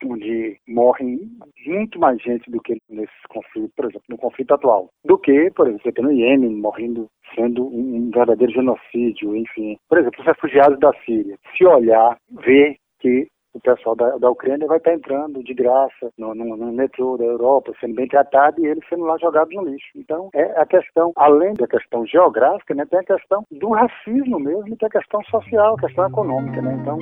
onde 0.05 0.59
morrem 0.67 1.31
muito 1.65 1.97
mais 1.99 2.21
gente 2.21 2.49
do 2.51 2.61
que 2.61 2.77
nesses 2.89 3.21
conflitos, 3.29 3.71
por 3.75 3.85
exemplo, 3.85 4.02
conflito 4.43 4.53
atual, 4.53 4.89
do 5.05 5.17
que, 5.17 5.49
por 5.51 5.67
exemplo, 5.67 5.83
você 5.83 5.91
tem 5.91 6.03
no 6.03 6.11
Iêmen 6.11 6.55
morrendo 6.55 7.07
sendo 7.35 7.65
um 7.65 8.11
verdadeiro 8.13 8.53
genocídio, 8.53 9.35
enfim. 9.35 9.77
Por 9.89 9.97
exemplo, 9.97 10.19
os 10.19 10.25
refugiados 10.25 10.79
da 10.79 10.91
Síria. 11.05 11.35
Se 11.57 11.65
olhar, 11.65 12.17
ver 12.45 12.75
que 12.99 13.27
o 13.55 13.59
pessoal 13.59 13.95
da, 13.95 14.17
da 14.17 14.29
Ucrânia 14.31 14.67
vai 14.67 14.77
estar 14.77 14.93
entrando 14.93 15.43
de 15.43 15.53
graça 15.53 16.09
no, 16.17 16.33
no, 16.33 16.57
no, 16.57 16.71
metrô 16.71 17.17
da 17.17 17.25
Europa, 17.25 17.71
sendo 17.79 17.95
bem 17.95 18.07
tratado 18.07 18.59
e 18.59 18.67
eles 18.67 18.83
sendo 18.89 19.03
lá 19.03 19.15
jogados 19.19 19.53
no 19.53 19.65
lixo. 19.65 19.89
Então, 19.95 20.29
é 20.33 20.59
a 20.59 20.65
questão, 20.65 21.11
além 21.15 21.53
da 21.53 21.67
questão 21.67 22.05
geográfica, 22.05 22.73
né, 22.73 22.85
tem 22.89 22.99
a 22.99 23.03
questão 23.03 23.43
do 23.51 23.69
racismo 23.69 24.39
mesmo 24.39 24.75
tem 24.75 24.87
a 24.87 24.99
questão 24.99 25.23
social, 25.25 25.75
a 25.75 25.81
questão 25.81 26.07
econômica. 26.07 26.61
Né? 26.61 26.77
Então, 26.81 26.97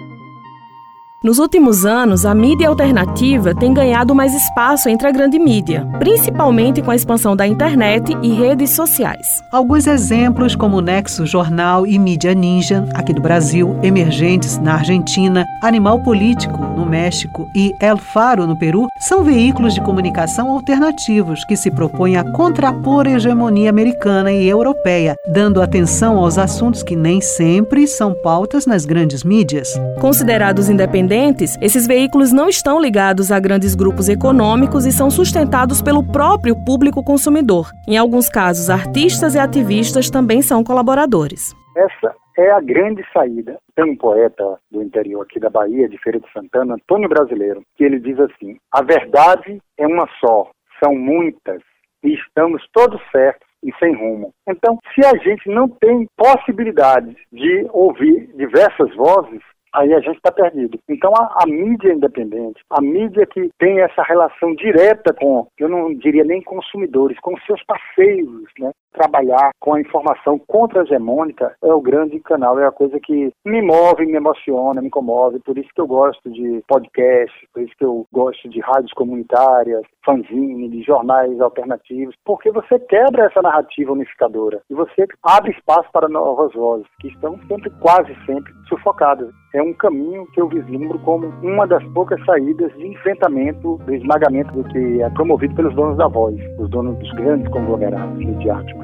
nos 1.23 1.37
últimos 1.37 1.85
anos, 1.85 2.25
a 2.25 2.33
mídia 2.33 2.67
alternativa 2.67 3.53
tem 3.53 3.71
ganhado 3.71 4.15
mais 4.15 4.33
espaço 4.33 4.89
entre 4.89 5.07
a 5.07 5.11
grande 5.11 5.37
mídia, 5.37 5.85
principalmente 5.99 6.81
com 6.81 6.89
a 6.89 6.95
expansão 6.95 7.35
da 7.35 7.45
internet 7.45 8.17
e 8.23 8.33
redes 8.33 8.71
sociais. 8.71 9.43
Alguns 9.51 9.85
exemplos, 9.85 10.55
como 10.55 10.77
o 10.77 10.81
Nexo 10.81 11.27
Jornal 11.27 11.85
e 11.85 11.99
Mídia 11.99 12.33
Ninja, 12.33 12.83
aqui 12.95 13.13
do 13.13 13.21
Brasil, 13.21 13.77
Emergentes, 13.83 14.57
na 14.57 14.73
Argentina, 14.73 15.45
Animal 15.61 16.01
Político, 16.01 16.57
no 16.75 16.87
México, 16.87 17.47
e 17.55 17.71
El 17.79 17.97
Faro, 17.97 18.47
no 18.47 18.57
Peru, 18.57 18.87
são 19.07 19.23
veículos 19.23 19.75
de 19.75 19.81
comunicação 19.81 20.49
alternativos 20.49 21.45
que 21.45 21.55
se 21.55 21.69
propõem 21.69 22.17
a 22.17 22.31
contrapor 22.31 23.05
a 23.05 23.11
hegemonia 23.11 23.69
americana 23.69 24.31
e 24.31 24.49
europeia, 24.49 25.15
dando 25.31 25.61
atenção 25.61 26.17
aos 26.17 26.39
assuntos 26.39 26.81
que 26.81 26.95
nem 26.95 27.21
sempre 27.21 27.85
são 27.85 28.15
pautas 28.23 28.65
nas 28.65 28.85
grandes 28.85 29.23
mídias. 29.23 29.69
Considerados 29.99 30.67
independentes, 30.67 31.10
independentes, 31.11 31.57
esses 31.61 31.85
veículos 31.85 32.31
não 32.31 32.47
estão 32.47 32.79
ligados 32.79 33.31
a 33.31 33.39
grandes 33.39 33.75
grupos 33.75 34.07
econômicos 34.07 34.85
e 34.85 34.91
são 34.91 35.09
sustentados 35.09 35.81
pelo 35.81 36.03
próprio 36.03 36.55
público 36.65 37.03
consumidor. 37.03 37.69
Em 37.87 37.97
alguns 37.97 38.29
casos, 38.29 38.69
artistas 38.69 39.35
e 39.35 39.39
ativistas 39.39 40.09
também 40.09 40.41
são 40.41 40.63
colaboradores. 40.63 41.53
Essa 41.75 42.15
é 42.37 42.51
a 42.51 42.61
grande 42.61 43.03
saída. 43.11 43.57
Tem 43.75 43.85
um 43.85 43.95
poeta 43.95 44.57
do 44.71 44.81
interior 44.81 45.23
aqui 45.23 45.39
da 45.39 45.49
Bahia, 45.49 45.89
de 45.89 45.97
Feira 45.97 46.19
de 46.19 46.31
Santana, 46.31 46.75
Antônio 46.75 47.09
Brasileiro, 47.09 47.61
que 47.75 47.83
ele 47.83 47.99
diz 47.99 48.17
assim: 48.19 48.57
A 48.71 48.81
verdade 48.81 49.61
é 49.77 49.85
uma 49.85 50.07
só, 50.19 50.49
são 50.81 50.95
muitas, 50.95 51.61
e 52.03 52.13
estamos 52.13 52.63
todos 52.73 53.01
certos 53.11 53.47
e 53.63 53.71
sem 53.77 53.95
rumo. 53.95 54.33
Então, 54.47 54.79
se 54.95 55.05
a 55.05 55.15
gente 55.17 55.47
não 55.49 55.67
tem 55.67 56.07
possibilidade 56.17 57.15
de 57.31 57.67
ouvir 57.71 58.31
diversas 58.35 58.95
vozes, 58.95 59.41
aí 59.73 59.93
a 59.93 59.99
gente 59.99 60.17
está 60.17 60.31
perdido. 60.31 60.79
Então 60.89 61.11
a, 61.15 61.43
a, 61.43 61.47
mídia 61.47 61.93
independente, 61.93 62.61
a 62.69 62.81
mídia 62.81 63.25
que 63.25 63.49
tem 63.57 63.81
essa 63.81 64.03
relação 64.03 64.53
direta 64.55 65.13
com, 65.13 65.47
eu 65.57 65.69
não 65.69 65.93
diria 65.93 66.23
nem 66.23 66.41
consumidores, 66.41 67.19
com 67.19 67.37
seus 67.41 67.63
parceiros, 67.63 68.49
né? 68.59 68.71
Trabalhar 68.93 69.51
com 69.59 69.73
a 69.73 69.81
informação 69.81 70.37
contra-hegemônica 70.37 71.55
é 71.63 71.73
o 71.73 71.81
grande 71.81 72.19
canal, 72.19 72.59
é 72.59 72.67
a 72.67 72.71
coisa 72.71 72.99
que 72.99 73.31
me 73.45 73.61
move, 73.61 74.05
me 74.05 74.17
emociona, 74.17 74.81
me 74.81 74.89
comove. 74.89 75.39
Por 75.39 75.57
isso 75.57 75.69
que 75.73 75.81
eu 75.81 75.87
gosto 75.87 76.29
de 76.29 76.61
podcast, 76.67 77.47
por 77.53 77.63
isso 77.63 77.73
que 77.77 77.85
eu 77.85 78.05
gosto 78.11 78.49
de 78.49 78.59
rádios 78.59 78.91
comunitárias, 78.93 79.81
fanzine, 80.05 80.69
de 80.69 80.81
jornais 80.83 81.39
alternativos, 81.39 82.15
porque 82.25 82.51
você 82.51 82.79
quebra 82.79 83.25
essa 83.25 83.41
narrativa 83.41 83.91
unificadora 83.91 84.61
e 84.69 84.73
você 84.73 85.07
abre 85.23 85.51
espaço 85.51 85.89
para 85.91 86.09
novas 86.09 86.53
vozes 86.53 86.87
que 86.99 87.07
estão 87.07 87.39
sempre, 87.47 87.69
quase 87.79 88.13
sempre, 88.25 88.51
sufocadas. 88.67 89.31
É 89.53 89.61
um 89.61 89.73
caminho 89.73 90.25
que 90.27 90.41
eu 90.41 90.47
vislumbro 90.47 90.97
como 90.99 91.27
uma 91.43 91.67
das 91.67 91.83
poucas 91.89 92.23
saídas 92.25 92.73
de 92.77 92.87
enfrentamento 92.87 93.77
do 93.85 93.93
esmagamento 93.93 94.51
do 94.53 94.63
que 94.69 95.01
é 95.01 95.09
promovido 95.11 95.55
pelos 95.55 95.75
donos 95.75 95.97
da 95.97 96.07
voz, 96.07 96.35
os 96.57 96.69
donos 96.69 96.97
dos 96.99 97.11
grandes 97.13 97.47
conglomerados 97.51 98.17
midiáticos. 98.17 98.80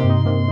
Thank 0.00 0.24
you. 0.24 0.49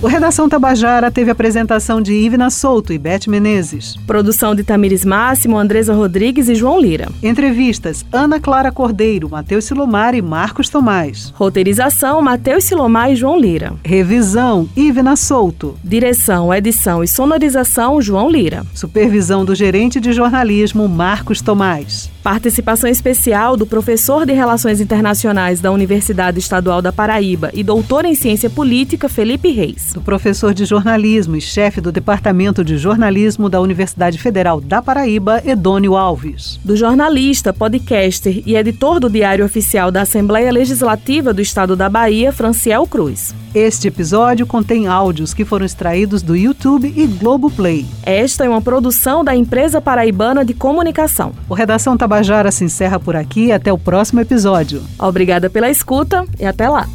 O 0.00 0.06
Redação 0.06 0.48
Tabajara 0.48 1.10
teve 1.10 1.28
apresentação 1.28 2.00
de 2.00 2.12
Ivna 2.12 2.50
Souto 2.50 2.92
e 2.92 2.98
Beth 2.98 3.26
Menezes. 3.26 3.96
Produção 4.06 4.54
de 4.54 4.62
Tamires 4.62 5.04
Máximo, 5.04 5.58
Andresa 5.58 5.92
Rodrigues 5.92 6.48
e 6.48 6.54
João 6.54 6.80
Lira. 6.80 7.08
Entrevistas: 7.20 8.06
Ana 8.12 8.38
Clara 8.38 8.70
Cordeiro, 8.70 9.28
Matheus 9.28 9.64
Silomar 9.64 10.14
e 10.14 10.22
Marcos 10.22 10.68
Tomás. 10.68 11.32
Roteirização: 11.34 12.22
Matheus 12.22 12.62
Silomar 12.62 13.10
e 13.10 13.16
João 13.16 13.40
Lira. 13.40 13.72
Revisão: 13.84 14.68
Ivna 14.76 15.16
Souto. 15.16 15.76
Direção, 15.82 16.54
edição 16.54 17.02
e 17.02 17.08
sonorização: 17.08 18.00
João 18.00 18.30
Lira. 18.30 18.64
Supervisão 18.72 19.44
do 19.44 19.52
gerente 19.52 19.98
de 19.98 20.12
jornalismo 20.12 20.88
Marcos 20.88 21.40
Tomás. 21.40 22.08
Participação 22.28 22.90
especial 22.90 23.56
do 23.56 23.64
professor 23.64 24.26
de 24.26 24.34
Relações 24.34 24.82
Internacionais 24.82 25.62
da 25.62 25.72
Universidade 25.72 26.38
Estadual 26.38 26.82
da 26.82 26.92
Paraíba 26.92 27.50
e 27.54 27.64
doutor 27.64 28.04
em 28.04 28.14
Ciência 28.14 28.50
Política 28.50 29.08
Felipe 29.08 29.48
Reis 29.48 29.94
do 29.94 30.02
professor 30.02 30.52
de 30.52 30.66
jornalismo 30.66 31.36
e 31.36 31.40
chefe 31.40 31.80
do 31.80 31.90
Departamento 31.90 32.62
de 32.62 32.76
Jornalismo 32.76 33.48
da 33.48 33.62
Universidade 33.62 34.18
Federal 34.18 34.60
da 34.60 34.82
Paraíba, 34.82 35.42
Edônio 35.42 35.96
Alves. 35.96 36.60
Do 36.62 36.76
jornalista, 36.76 37.50
podcaster 37.50 38.42
e 38.44 38.56
editor 38.56 39.00
do 39.00 39.08
Diário 39.08 39.42
Oficial 39.42 39.90
da 39.90 40.02
Assembleia 40.02 40.52
Legislativa 40.52 41.32
do 41.32 41.40
Estado 41.40 41.74
da 41.74 41.88
Bahia, 41.88 42.30
Franciel 42.30 42.86
Cruz. 42.86 43.34
Este 43.54 43.88
episódio 43.88 44.46
contém 44.46 44.86
áudios 44.86 45.32
que 45.32 45.44
foram 45.44 45.64
extraídos 45.64 46.22
do 46.22 46.36
YouTube 46.36 46.92
e 46.94 47.06
Globoplay. 47.06 47.86
Esta 48.02 48.44
é 48.44 48.48
uma 48.48 48.60
produção 48.60 49.24
da 49.24 49.34
Empresa 49.34 49.80
Paraibana 49.80 50.44
de 50.44 50.52
Comunicação. 50.52 51.32
O 51.48 51.54
Redação 51.54 51.96
Tabajara 51.96 52.50
se 52.50 52.64
encerra 52.64 53.00
por 53.00 53.16
aqui. 53.16 53.50
Até 53.50 53.72
o 53.72 53.78
próximo 53.78 54.20
episódio. 54.20 54.82
Obrigada 54.98 55.48
pela 55.48 55.70
escuta 55.70 56.26
e 56.38 56.44
até 56.44 56.68
lá. 56.68 56.86